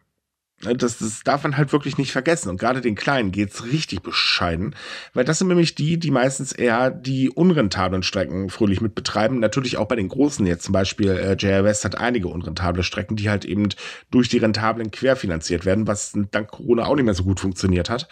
[0.63, 2.49] Ne, das, das darf man halt wirklich nicht vergessen.
[2.49, 4.75] Und gerade den Kleinen geht's richtig bescheiden,
[5.13, 9.39] weil das sind nämlich die, die meistens eher die unrentablen Strecken fröhlich mit betreiben.
[9.39, 13.15] Natürlich auch bei den Großen jetzt zum Beispiel, äh, JR West hat einige unrentable Strecken,
[13.15, 13.69] die halt eben
[14.11, 18.07] durch die rentablen querfinanziert werden, was dank Corona auch nicht mehr so gut funktioniert hat.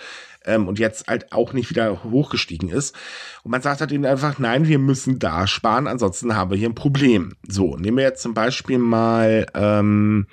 [0.46, 2.96] Ähm, und jetzt halt auch nicht wieder hochgestiegen ist.
[3.44, 6.70] Und man sagt halt ihnen einfach, nein, wir müssen da sparen, ansonsten haben wir hier
[6.70, 7.34] ein Problem.
[7.48, 10.28] So, nehmen wir jetzt zum Beispiel mal ähm,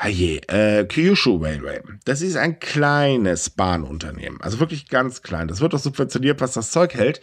[0.00, 1.80] Haje, äh, Kyushu Railway.
[2.06, 4.40] Das ist ein kleines Bahnunternehmen.
[4.40, 5.46] Also wirklich ganz klein.
[5.46, 7.20] Das wird auch subventioniert, was das Zeug hält.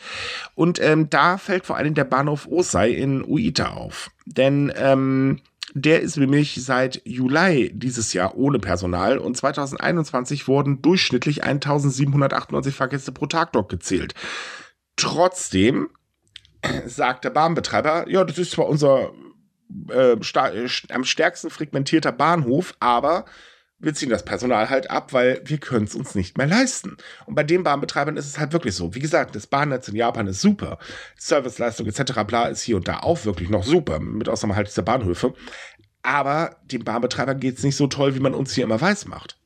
[0.53, 4.11] Und ähm, da fällt vor allem der Bahnhof Osai in Uita auf.
[4.25, 5.41] Denn ähm,
[5.73, 13.11] der ist nämlich seit Juli dieses Jahr ohne Personal und 2021 wurden durchschnittlich 1798 Fahrgäste
[13.11, 14.13] pro Tag dort gezählt.
[14.95, 15.89] Trotzdem
[16.86, 19.11] sagt der Bahnbetreiber, ja, das ist zwar unser
[19.89, 20.15] äh,
[20.89, 23.26] am stärksten frequentierter Bahnhof, aber
[23.80, 26.97] wir ziehen das Personal halt ab, weil wir können es uns nicht mehr leisten.
[27.26, 28.95] Und bei den Bahnbetreibern ist es halt wirklich so.
[28.95, 30.80] Wie gesagt, das Bahnnetz in Japan ist super.
[31.15, 32.24] Serviceleistung etc.
[32.26, 35.34] bla ist hier und da auch wirklich noch super, mit Ausnahme halt dieser Bahnhöfe.
[36.01, 39.38] Aber den Bahnbetreibern geht es nicht so toll, wie man uns hier immer weiß macht.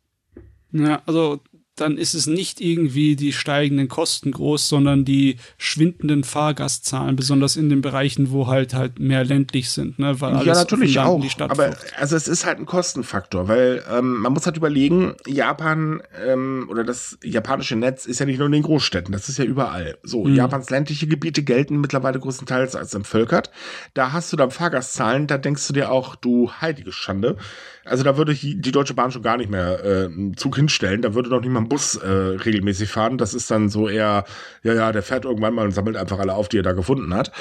[0.71, 1.41] Ja, also
[1.81, 7.69] dann ist es nicht irgendwie die steigenden Kosten groß, sondern die schwindenden Fahrgastzahlen, besonders in
[7.69, 10.21] den Bereichen, wo halt halt mehr ländlich sind, ne?
[10.21, 11.21] Weil alles ja, natürlich auch.
[11.39, 16.67] aber also es ist halt ein Kostenfaktor, weil ähm, man muss halt überlegen, Japan ähm,
[16.69, 19.97] oder das japanische Netz ist ja nicht nur in den Großstädten, das ist ja überall.
[20.03, 20.35] So, mhm.
[20.35, 23.51] Japans ländliche Gebiete gelten mittlerweile größtenteils als entvölkert.
[23.93, 27.37] Da hast du dann Fahrgastzahlen, da denkst du dir auch, du heilige Schande.
[27.83, 31.01] Also da würde die Deutsche Bahn schon gar nicht mehr äh, einen Zug hinstellen.
[31.01, 33.17] Da würde doch ein Bus äh, regelmäßig fahren.
[33.17, 34.25] Das ist dann so eher,
[34.63, 37.13] ja, ja, der fährt irgendwann mal und sammelt einfach alle auf, die er da gefunden
[37.13, 37.31] hat.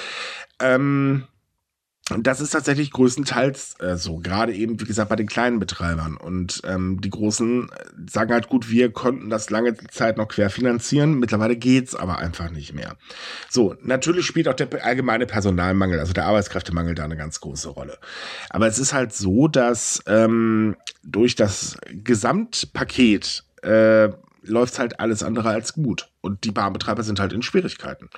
[0.61, 1.25] Ähm,
[2.19, 6.17] das ist tatsächlich größtenteils äh, so, gerade eben, wie gesagt, bei den kleinen Betreibern.
[6.17, 11.19] Und ähm, die Großen äh, sagen halt, gut, wir konnten das lange Zeit noch querfinanzieren,
[11.19, 12.97] mittlerweile geht's aber einfach nicht mehr.
[13.49, 17.99] So, natürlich spielt auch der allgemeine Personalmangel, also der Arbeitskräftemangel da eine ganz große Rolle.
[18.49, 24.09] Aber es ist halt so, dass ähm, durch das Gesamtpaket äh,
[24.43, 26.11] läuft halt alles andere als gut.
[26.21, 28.09] Und die Bahnbetreiber sind halt in Schwierigkeiten.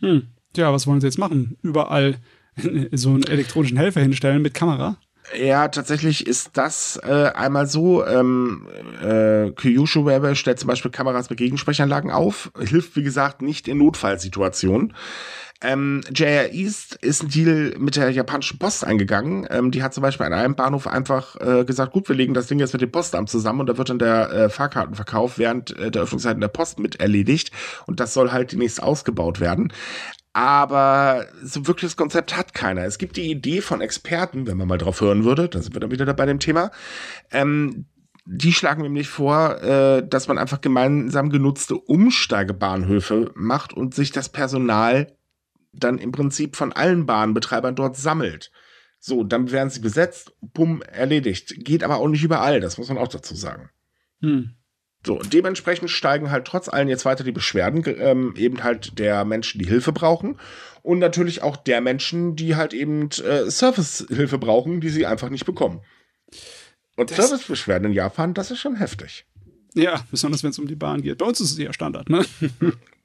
[0.00, 0.28] Hm.
[0.56, 1.56] Ja, was wollen sie jetzt machen?
[1.62, 2.16] Überall
[2.92, 4.96] so einen elektronischen Helfer hinstellen mit Kamera?
[5.38, 8.04] Ja, tatsächlich ist das äh, einmal so.
[8.04, 8.66] Ähm,
[9.00, 13.78] äh, Kyushu Web stellt zum Beispiel Kameras mit Gegensprechanlagen auf, hilft wie gesagt nicht in
[13.78, 14.94] Notfallsituationen.
[15.62, 19.46] Ähm, JR East ist ein Deal mit der japanischen Post eingegangen.
[19.48, 22.48] Ähm, die hat zum Beispiel an einem Bahnhof einfach äh, gesagt, gut, wir legen das
[22.48, 25.92] Ding jetzt mit dem Postamt zusammen und da wird dann der äh, Fahrkartenverkauf während äh,
[25.92, 27.52] der Öffnungszeiten der Post mit erledigt
[27.86, 29.72] und das soll halt demnächst ausgebaut werden.
[30.32, 32.84] Aber so wirkliches Konzept hat keiner.
[32.84, 35.80] Es gibt die Idee von Experten, wenn man mal drauf hören würde, da sind wir
[35.80, 36.70] dann wieder bei dem Thema,
[37.30, 37.86] ähm,
[38.24, 44.28] die schlagen nämlich vor, äh, dass man einfach gemeinsam genutzte Umsteigebahnhöfe macht und sich das
[44.28, 45.12] Personal
[45.72, 48.52] dann im Prinzip von allen Bahnbetreibern dort sammelt.
[48.98, 51.64] So, dann werden sie besetzt, bumm, erledigt.
[51.64, 53.70] Geht aber auch nicht überall, das muss man auch dazu sagen.
[54.20, 54.54] Hm.
[55.04, 59.24] So, und dementsprechend steigen halt trotz allem jetzt weiter die Beschwerden, ähm, eben halt der
[59.24, 60.38] Menschen, die Hilfe brauchen.
[60.82, 65.44] Und natürlich auch der Menschen, die halt eben äh, Servicehilfe brauchen, die sie einfach nicht
[65.44, 65.80] bekommen.
[66.96, 69.26] Und Servicebeschwerden in Japan, das ist schon heftig.
[69.74, 71.18] Ja, besonders wenn es um die Bahn geht.
[71.18, 72.24] Bei uns ist es ja Standard, ne?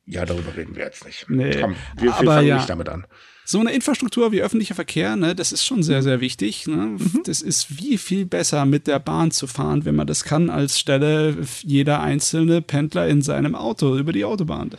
[0.06, 1.30] ja, darüber reden wir jetzt nicht.
[1.30, 2.56] Nee, Komm, wir, wir fangen ja.
[2.58, 3.08] nicht damit an
[3.48, 6.68] so eine Infrastruktur wie öffentlicher Verkehr, ne, das ist schon sehr, sehr wichtig.
[6.68, 6.76] Ne?
[6.76, 7.22] Mhm.
[7.24, 10.78] Das ist wie viel besser mit der Bahn zu fahren, wenn man das kann, als
[10.78, 14.72] stelle jeder einzelne Pendler in seinem Auto über die Autobahn.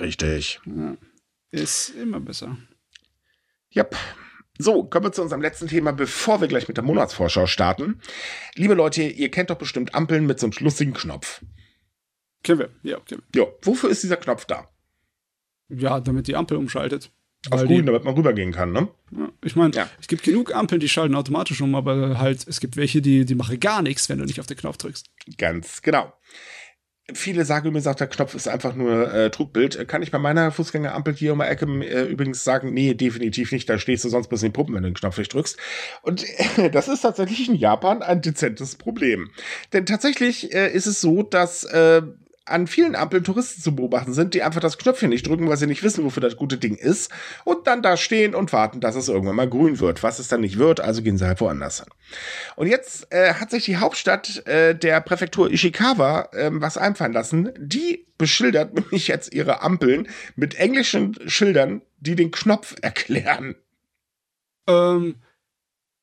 [0.00, 0.58] Richtig.
[0.64, 0.96] Ja.
[1.50, 2.56] Ist immer besser.
[3.76, 3.94] Yep.
[4.58, 8.00] So, kommen wir zu unserem letzten Thema, bevor wir gleich mit der Monatsvorschau starten.
[8.54, 11.44] Liebe Leute, ihr kennt doch bestimmt Ampeln mit so einem lustigen Knopf.
[12.42, 13.42] Kennen wir, ja, kennen wir.
[13.42, 14.66] Ja, wofür ist dieser Knopf da?
[15.68, 17.12] Ja, damit die Ampel umschaltet.
[17.50, 18.88] Auf grün, damit man rübergehen kann, ne?
[19.16, 19.88] Ja, ich meine, ja.
[20.00, 23.34] es gibt genug Ampeln, die schalten automatisch um, aber halt, es gibt welche, die, die
[23.36, 25.06] machen gar nichts, wenn du nicht auf den Knopf drückst.
[25.38, 26.12] Ganz genau.
[27.14, 29.88] Viele sagen mir, sagt der Knopf ist einfach nur äh, Trugbild.
[29.88, 33.70] Kann ich bei meiner Fußgängerampel hier um die Ecke äh, übrigens sagen, nee, definitiv nicht.
[33.70, 35.56] Da stehst du sonst bis in die Puppen, wenn du den Knopf nicht drückst.
[36.02, 36.26] Und
[36.58, 39.30] äh, das ist tatsächlich in Japan ein dezentes Problem.
[39.72, 42.02] Denn tatsächlich äh, ist es so, dass äh,
[42.48, 45.66] an vielen Ampeln Touristen zu beobachten sind, die einfach das Knöpfchen nicht drücken, weil sie
[45.66, 47.10] nicht wissen, wofür das gute Ding ist
[47.44, 50.02] und dann da stehen und warten, dass es irgendwann mal grün wird.
[50.02, 51.88] Was es dann nicht wird, also gehen sie halt woanders hin.
[52.56, 57.50] Und jetzt äh, hat sich die Hauptstadt äh, der Präfektur Ishikawa äh, was einfallen lassen.
[57.58, 63.56] Die beschildert nämlich jetzt ihre Ampeln mit englischen Schildern, die den Knopf erklären.
[64.66, 65.16] Ähm,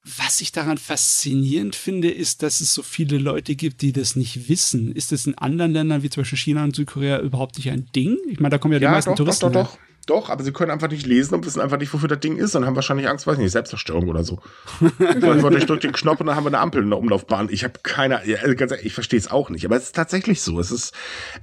[0.06, 4.48] was ich daran faszinierend finde, ist, dass es so viele Leute gibt, die das nicht
[4.48, 4.92] wissen.
[4.92, 8.18] Ist das in anderen Ländern wie zum Beispiel China und Südkorea überhaupt nicht ein Ding?
[8.30, 9.52] Ich meine, da kommen ja die ja, meisten doch, Touristen.
[9.52, 9.80] Doch, doch, doch.
[10.06, 12.56] Doch, aber sie können einfach nicht lesen und wissen einfach nicht, wofür das Ding ist
[12.56, 14.40] und haben wahrscheinlich Angst, weiß nicht, Selbstzerstörung oder so.
[15.00, 17.50] ich drücke den Knopf und dann haben wir eine Ampel in der Umlaufbahn.
[17.50, 20.44] Ich habe keine, also ganz ehrlich, ich verstehe es auch nicht, aber es ist tatsächlich
[20.44, 20.60] so.
[20.60, 20.94] Es ist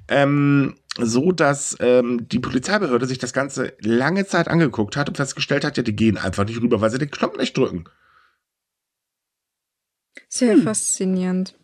[0.07, 5.65] ähm, so, dass ähm, die Polizeibehörde sich das Ganze lange Zeit angeguckt hat und festgestellt
[5.65, 7.87] hat, ja, die gehen einfach nicht rüber, weil sie den Knopf nicht drücken.
[10.35, 10.63] Sehr hm.
[10.63, 11.55] faszinierend.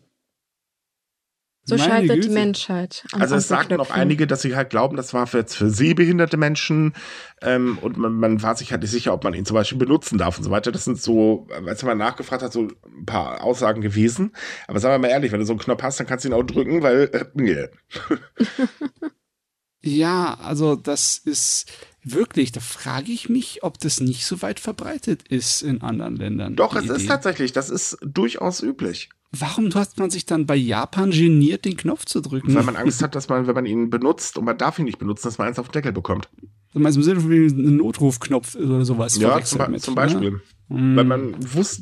[1.63, 2.27] So Meine scheitert Güte.
[2.27, 3.03] die Menschheit.
[3.13, 6.37] also es sagten noch einige, dass sie halt glauben, das war für, jetzt für sehbehinderte
[6.37, 6.93] Menschen
[7.41, 10.19] ähm, und man, man war sich halt nicht sicher, ob man ihn zum Beispiel benutzen
[10.19, 10.71] darf und so weiter.
[10.71, 14.35] Das sind so, als man nachgefragt hat, so ein paar Aussagen gewesen.
[14.67, 16.35] Aber sagen wir mal ehrlich, wenn du so einen Knopf hast, dann kannst du ihn
[16.35, 17.67] auch drücken, weil äh, nee.
[19.81, 21.71] ja, also das ist
[22.03, 26.55] wirklich, da frage ich mich, ob das nicht so weit verbreitet ist in anderen Ländern.
[26.55, 26.93] Doch, es Idee.
[26.93, 29.09] ist tatsächlich, das ist durchaus üblich.
[29.31, 32.55] Warum hat man sich dann bei Japan geniert, den Knopf zu drücken?
[32.55, 34.97] Weil man Angst hat, dass man, wenn man ihn benutzt und man darf ihn nicht
[34.97, 36.29] benutzen, dass man eins auf den Deckel bekommt.
[36.73, 39.17] Du meinst im Sinne von einem Notrufknopf oder sowas?
[39.17, 40.31] Ja, zum, zum, Beispiel.
[40.31, 40.41] Ne?
[40.71, 41.81] Weil man wusste,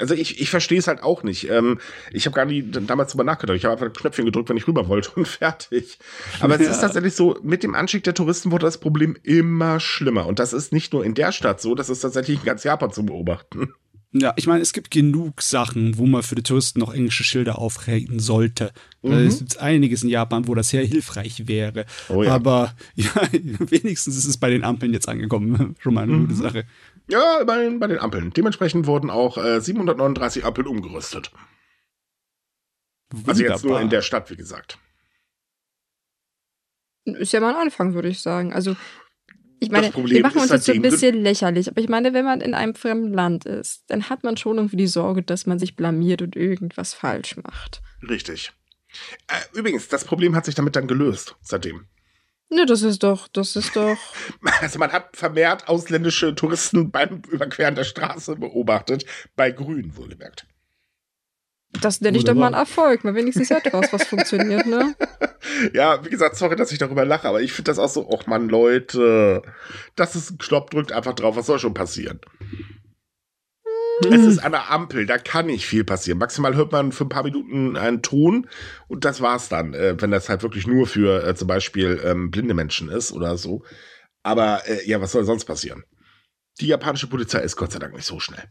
[0.00, 1.48] also ich, ich verstehe es halt auch nicht.
[1.50, 1.78] Ähm,
[2.10, 3.56] ich habe gar nie damals drüber nachgedacht.
[3.56, 5.98] Ich habe einfach ein Knöpfchen gedrückt, wenn ich rüber wollte und fertig.
[6.40, 6.72] Aber es ja.
[6.72, 10.26] ist tatsächlich so, mit dem Anstieg der Touristen wurde das Problem immer schlimmer.
[10.26, 12.92] Und das ist nicht nur in der Stadt so, das ist tatsächlich in ganz Japan
[12.92, 13.72] zu beobachten.
[14.16, 17.58] Ja, ich meine, es gibt genug Sachen, wo man für die Touristen noch englische Schilder
[17.58, 18.70] aufregen sollte.
[19.02, 19.12] Mhm.
[19.12, 21.84] Es gibt einiges in Japan, wo das sehr hilfreich wäre.
[22.08, 22.32] Oh ja.
[22.32, 23.10] Aber ja,
[23.58, 25.74] wenigstens ist es bei den Ampeln jetzt angekommen.
[25.80, 26.28] Schon mal eine mhm.
[26.28, 26.64] gute Sache.
[27.06, 28.32] Ja, bei, bei den Ampeln.
[28.32, 31.30] Dementsprechend wurden auch äh, 739 Ampeln umgerüstet.
[33.10, 33.28] Wunderbar.
[33.28, 34.78] Also jetzt nur in der Stadt, wie gesagt.
[37.04, 38.52] Ist ja mal ein Anfang, würde ich sagen.
[38.52, 38.76] Also
[39.60, 42.40] ich meine, wir machen uns jetzt so ein bisschen lächerlich, aber ich meine, wenn man
[42.40, 45.76] in einem fremden Land ist, dann hat man schon irgendwie die Sorge, dass man sich
[45.76, 47.82] blamiert und irgendwas falsch macht.
[48.08, 48.52] Richtig.
[49.28, 51.86] Äh, übrigens, das Problem hat sich damit dann gelöst, seitdem.
[52.50, 53.96] Ne, das ist doch, das ist doch.
[54.60, 59.04] Also man hat vermehrt ausländische Touristen beim Überqueren der Straße beobachtet,
[59.36, 60.46] bei Grün wohlgemerkt.
[61.80, 63.04] Das nenne ich doch mal einen Erfolg.
[63.04, 64.94] Mal wenigstens etwas, was funktioniert, ne?
[65.74, 68.26] Ja, wie gesagt, sorry, dass ich darüber lache, aber ich finde das auch so, ach
[68.26, 69.42] man, Leute,
[69.94, 72.18] das ist ein Knopf, drückt einfach drauf, was soll schon passieren?
[74.00, 76.18] Es ist eine Ampel, da kann nicht viel passieren.
[76.18, 78.48] Maximal hört man für ein paar Minuten einen Ton
[78.88, 82.30] und das war's dann, äh, wenn das halt wirklich nur für äh, zum Beispiel ähm,
[82.30, 83.62] blinde Menschen ist oder so.
[84.22, 85.84] Aber äh, ja, was soll sonst passieren?
[86.60, 88.44] Die japanische Polizei ist Gott sei Dank nicht so schnell.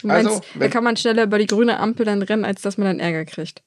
[0.00, 2.76] Du meinst, also, da kann man schneller über die grüne Ampel dann rennen, als dass
[2.76, 3.62] man dann Ärger kriegt.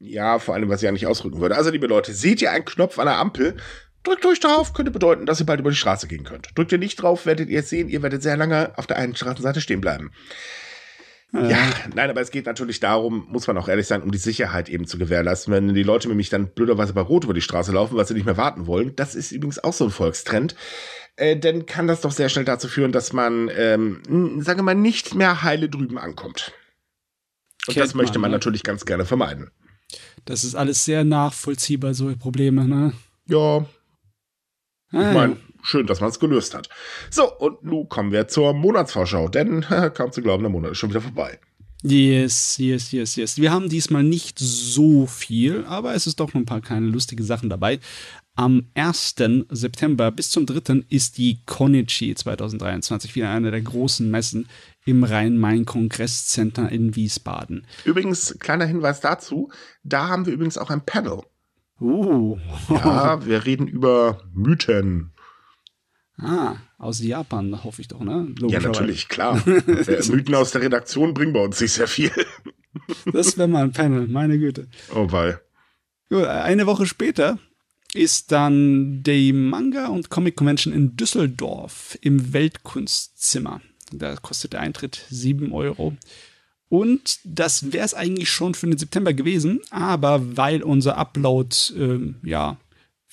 [0.00, 1.56] Ja, vor allem, was ich ja nicht ausrücken würde.
[1.56, 3.56] Also, liebe Leute, seht ihr einen Knopf an der Ampel?
[4.02, 6.48] Drückt euch drauf, könnte bedeuten, dass ihr bald über die Straße gehen könnt.
[6.54, 9.14] Drückt ihr nicht drauf, werdet ihr es sehen, ihr werdet sehr lange auf der einen
[9.14, 10.10] Straßenseite stehen bleiben.
[11.32, 11.58] Ja,
[11.94, 14.86] nein, aber es geht natürlich darum, muss man auch ehrlich sein, um die Sicherheit eben
[14.86, 15.54] zu gewährleisten.
[15.54, 18.26] Wenn die Leute nämlich dann blöderweise bei Rot über die Straße laufen, weil sie nicht
[18.26, 20.56] mehr warten wollen, das ist übrigens auch so ein Volkstrend,
[21.16, 24.74] äh, dann kann das doch sehr schnell dazu führen, dass man, ähm, sagen wir mal,
[24.74, 26.52] nicht mehr heile drüben ankommt.
[27.68, 28.36] Und Kennt das möchte man, man ne?
[28.36, 29.50] natürlich ganz gerne vermeiden.
[30.24, 32.92] Das ist alles sehr nachvollziehbar, so Probleme, ne?
[33.26, 33.66] Ja.
[34.92, 36.68] Ich meine, schön, dass man es gelöst hat.
[37.10, 39.64] So, und nun kommen wir zur Monatsvorschau, denn
[39.94, 41.38] kaum zu glauben, der Monat ist schon wieder vorbei.
[41.82, 43.38] Yes, yes, yes, yes.
[43.38, 47.22] Wir haben diesmal nicht so viel, aber es ist doch noch ein paar kleine lustige
[47.22, 47.80] Sachen dabei.
[48.34, 49.14] Am 1.
[49.48, 50.84] September bis zum 3.
[50.88, 54.48] ist die Konichi 2023 wieder eine der großen Messen
[54.84, 57.66] im Rhein-Main-Kongresscenter in Wiesbaden.
[57.84, 59.50] Übrigens, kleiner Hinweis dazu,
[59.82, 61.22] da haben wir übrigens auch ein Panel.
[61.80, 62.38] Uh.
[62.68, 65.12] Ja, wir reden über Mythen.
[66.18, 68.34] Ah, aus Japan, hoffe ich doch, ne?
[68.48, 69.42] Ja, natürlich, klar.
[69.46, 72.12] Mythen aus der Redaktion bringen bei uns nicht sehr viel.
[73.10, 74.68] das wäre mal ein Panel, meine Güte.
[74.94, 75.40] Oh, weil.
[76.10, 77.38] Eine Woche später
[77.94, 83.60] ist dann die Manga- und Comic-Convention in Düsseldorf im Weltkunstzimmer.
[83.92, 85.96] Da kostet der Eintritt 7 Euro.
[86.70, 92.14] Und das wäre es eigentlich schon für den September gewesen, aber weil unser Upload, äh,
[92.26, 92.56] ja,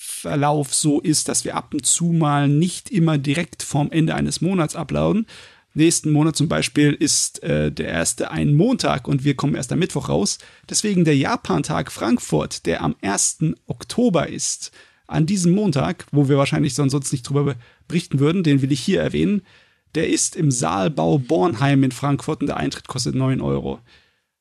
[0.00, 4.40] Verlauf so ist, dass wir ab und zu mal nicht immer direkt vorm Ende eines
[4.40, 5.26] Monats uploaden.
[5.74, 9.80] Nächsten Monat zum Beispiel ist äh, der erste ein Montag und wir kommen erst am
[9.80, 10.38] Mittwoch raus.
[10.70, 13.38] Deswegen der Japantag Frankfurt, der am 1.
[13.66, 14.70] Oktober ist,
[15.08, 17.56] an diesem Montag, wo wir wahrscheinlich sonst nicht drüber
[17.88, 19.42] berichten würden, den will ich hier erwähnen,
[19.94, 23.80] der ist im Saalbau Bornheim in Frankfurt und der Eintritt kostet 9 Euro.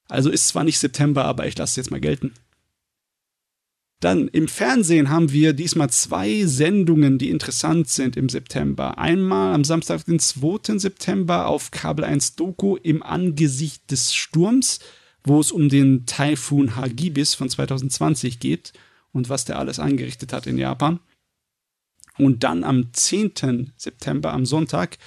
[0.07, 2.33] Also ist zwar nicht September, aber ich lasse es jetzt mal gelten.
[3.99, 8.99] Dann im Fernsehen haben wir diesmal zwei Sendungen, die interessant sind im September.
[8.99, 10.77] Einmal am Samstag, den 2.
[10.77, 14.79] September auf Kabel 1 Doku im Angesicht des Sturms,
[15.23, 18.73] wo es um den Taifun Hagibis von 2020 geht
[19.13, 20.99] und was der alles angerichtet hat in Japan.
[22.19, 23.73] Und dann am 10.
[23.77, 24.99] September, am Sonntag,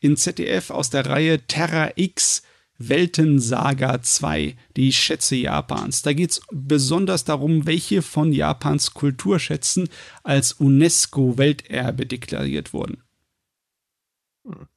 [0.00, 2.42] in ZDF aus der Reihe Terra X
[2.78, 6.02] Weltensaga 2, die Schätze Japans.
[6.02, 9.88] Da geht es besonders darum, welche von Japans Kulturschätzen
[10.22, 13.02] als UNESCO-Welterbe deklariert wurden.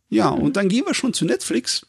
[0.09, 1.86] Ja, und dann gehen wir schon zu Netflix.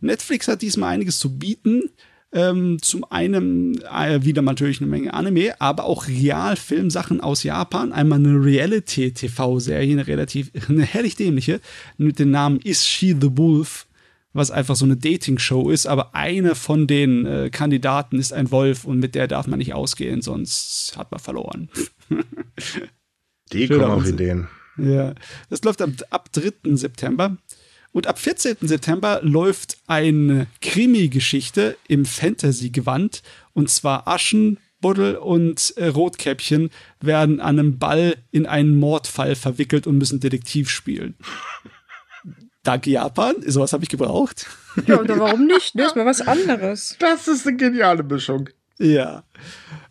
[0.00, 1.90] Netflix hat diesmal einiges zu bieten.
[2.34, 7.92] Ähm, zum einen äh, wieder natürlich eine Menge Anime, aber auch Realfilmsachen aus Japan.
[7.92, 11.60] Einmal eine Reality-TV-Serie, eine relativ, eine herrlich dämliche,
[11.98, 13.86] mit dem Namen Is She the Wolf?
[14.34, 18.84] was einfach so eine Dating-Show ist, aber einer von den äh, Kandidaten ist ein Wolf
[18.84, 21.68] und mit der darf man nicht ausgehen, sonst hat man verloren.
[23.52, 24.48] Die kommen auf Ideen.
[24.78, 25.14] Ja,
[25.50, 26.74] das läuft ab, ab 3.
[26.76, 27.36] September.
[27.92, 28.56] Und ab 14.
[28.62, 33.22] September läuft eine Krimi-Geschichte im Fantasy-Gewand.
[33.52, 36.70] Und zwar Aschenbuddel und äh, Rotkäppchen
[37.00, 41.14] werden an einem Ball in einen Mordfall verwickelt und müssen Detektiv spielen.
[42.62, 43.36] Danke, Japan.
[43.44, 44.46] Sowas habe ich gebraucht.
[44.86, 45.78] Ja, oder warum nicht?
[45.78, 46.96] Das ist mal was anderes.
[46.98, 48.48] Das ist eine geniale Mischung.
[48.78, 49.24] Ja.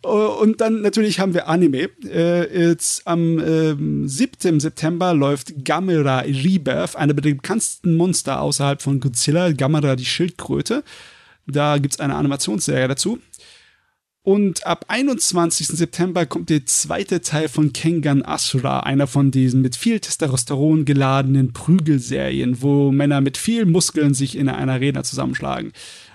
[0.02, 1.88] Und dann natürlich haben wir Anime.
[2.04, 4.58] Äh, jetzt am äh, 7.
[4.58, 10.82] September läuft Gamera Rebirth, einer der bekanntesten Monster außerhalb von Godzilla, Gamera die Schildkröte.
[11.46, 13.18] Da gibt es eine Animationsserie dazu.
[14.24, 15.66] Und ab 21.
[15.66, 21.52] September kommt der zweite Teil von Kengan Asura, einer von diesen mit viel Testosteron geladenen
[21.52, 25.72] Prügelserien, wo Männer mit viel Muskeln sich in einer Arena zusammenschlagen.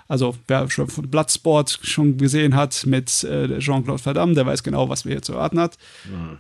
[0.08, 4.64] Also, wer schon von Bloodsport schon gesehen hat mit äh, Jean-Claude Van Damme, der weiß
[4.64, 5.78] genau, was wir hier zu erwarten hat.
[6.05, 6.38] Mhm.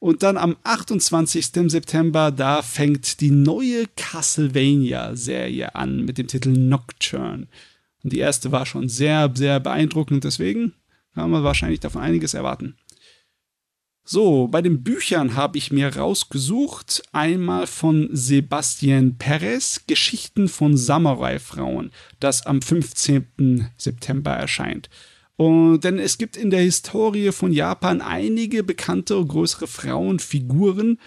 [0.00, 1.70] Und dann am 28.
[1.70, 7.46] September, da fängt die neue Castlevania-Serie an mit dem Titel Nocturne.
[8.02, 10.74] Und die erste war schon sehr, sehr beeindruckend, deswegen
[11.14, 12.76] kann man wahrscheinlich davon einiges erwarten.
[14.06, 21.90] So, bei den Büchern habe ich mir rausgesucht, einmal von Sebastian Perez, Geschichten von Samurai-Frauen,
[22.20, 23.70] das am 15.
[23.78, 24.90] September erscheint.
[25.36, 30.98] Und, denn es gibt in der Historie von Japan einige bekannte größere Frauenfiguren,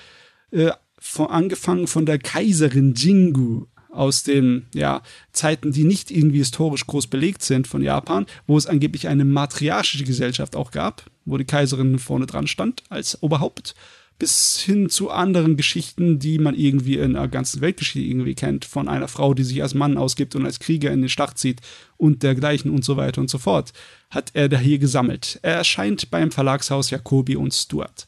[0.50, 6.88] äh, von, angefangen von der Kaiserin Jingu aus den ja, Zeiten, die nicht irgendwie historisch
[6.88, 11.46] groß belegt sind von Japan, wo es angeblich eine matriarchische Gesellschaft auch gab, wo die
[11.46, 13.76] Kaiserin vorne dran stand als Oberhaupt,
[14.20, 18.88] bis hin zu anderen Geschichten, die man irgendwie in der ganzen Weltgeschichte irgendwie kennt, von
[18.88, 21.62] einer Frau, die sich als Mann ausgibt und als Krieger in den Schlacht zieht
[21.98, 23.74] und dergleichen und so weiter und so fort,
[24.10, 25.40] hat er da hier gesammelt.
[25.44, 28.08] Er erscheint beim Verlagshaus Jacobi und Stuart.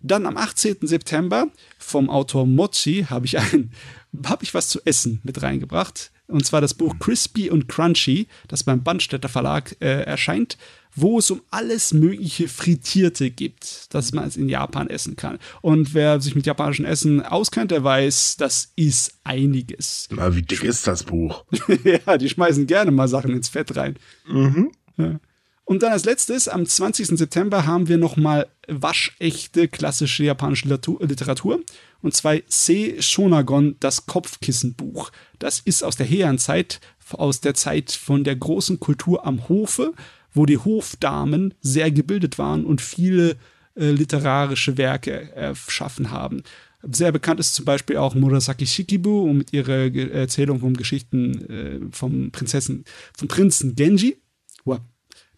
[0.00, 0.76] Dann am 18.
[0.82, 1.48] September
[1.78, 3.72] vom Autor Mochi habe ich ein
[4.26, 6.10] habe ich was zu essen mit reingebracht.
[6.28, 10.58] Und zwar das Buch Crispy und Crunchy, das beim Bandstätter Verlag äh, erscheint,
[10.96, 15.38] wo es um alles mögliche Frittierte gibt, das man in Japan essen kann.
[15.60, 20.08] Und wer sich mit japanischem Essen auskennt, der weiß, das ist einiges.
[20.10, 21.44] Na, wie dick ist das Buch?
[21.84, 23.96] ja, die schmeißen gerne mal Sachen ins Fett rein.
[24.26, 24.72] Mhm.
[24.96, 25.20] Ja.
[25.66, 27.18] Und dann als letztes, am 20.
[27.18, 31.60] September haben wir nochmal waschechte klassische japanische Literatur.
[32.02, 35.10] Und zwar Se Shonagon, das Kopfkissenbuch.
[35.40, 36.80] Das ist aus der Heian-Zeit,
[37.10, 39.92] aus der Zeit von der großen Kultur am Hofe,
[40.36, 43.36] wo die Hofdamen sehr gebildet waren und viele
[43.74, 46.42] äh, literarische Werke erschaffen haben.
[46.82, 52.30] Sehr bekannt ist zum Beispiel auch Murasaki Shikibu mit ihrer Erzählung von Geschichten äh, vom
[52.30, 52.84] Prinzessin,
[53.16, 54.18] vom Prinzen Genji.
[54.64, 54.80] Wow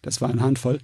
[0.01, 0.79] das war eine Handvoll.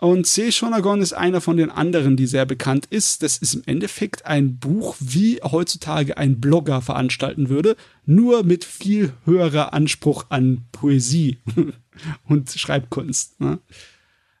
[0.00, 3.22] Und Seishonagon ist einer von den anderen, die sehr bekannt ist.
[3.22, 9.12] Das ist im Endeffekt ein Buch, wie heutzutage ein Blogger veranstalten würde, nur mit viel
[9.24, 11.38] höherer Anspruch an Poesie
[12.28, 13.40] und Schreibkunst.
[13.40, 13.58] Ne?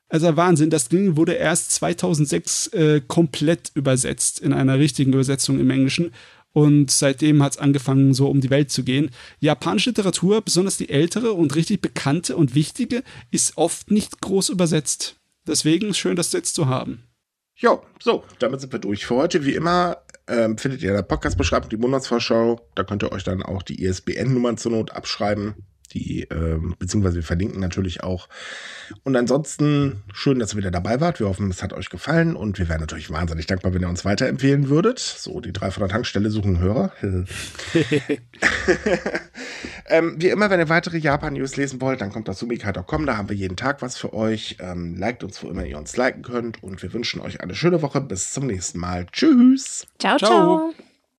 [0.08, 5.70] Also Wahnsinn, das Ding wurde erst 2006 äh, komplett übersetzt in einer richtigen Übersetzung im
[5.70, 6.12] Englischen
[6.52, 9.10] und seitdem hat es angefangen, so um die Welt zu gehen.
[9.40, 15.16] Japanische Literatur, besonders die ältere und richtig bekannte und wichtige, ist oft nicht groß übersetzt.
[15.46, 17.04] Deswegen schön, das jetzt zu haben.
[17.56, 19.44] Jo, so, damit sind wir durch für heute.
[19.46, 19.96] Wie immer
[20.28, 22.60] ähm, findet ihr in der Podcast-Beschreibung die Monatsvorschau.
[22.74, 25.54] Da könnt ihr euch dann auch die ISBN-Nummern zur Not abschreiben
[25.94, 28.28] die, äh, beziehungsweise wir verlinken natürlich auch.
[29.04, 31.20] Und ansonsten schön, dass ihr wieder dabei wart.
[31.20, 34.04] Wir hoffen, es hat euch gefallen und wir wären natürlich wahnsinnig dankbar, wenn ihr uns
[34.04, 34.98] weiterempfehlen würdet.
[34.98, 36.92] So, die drei von der Tankstelle suchen Hörer.
[39.88, 43.06] ähm, wie immer, wenn ihr weitere Japan-News lesen wollt, dann kommt auf sumika.com.
[43.06, 44.56] Da haben wir jeden Tag was für euch.
[44.60, 46.62] Ähm, liked uns, wo immer ihr uns liken könnt.
[46.62, 48.00] Und wir wünschen euch eine schöne Woche.
[48.00, 49.06] Bis zum nächsten Mal.
[49.12, 49.86] Tschüss.
[49.98, 50.18] ciao.
[50.18, 50.72] ciao.
[50.72, 50.74] ciao.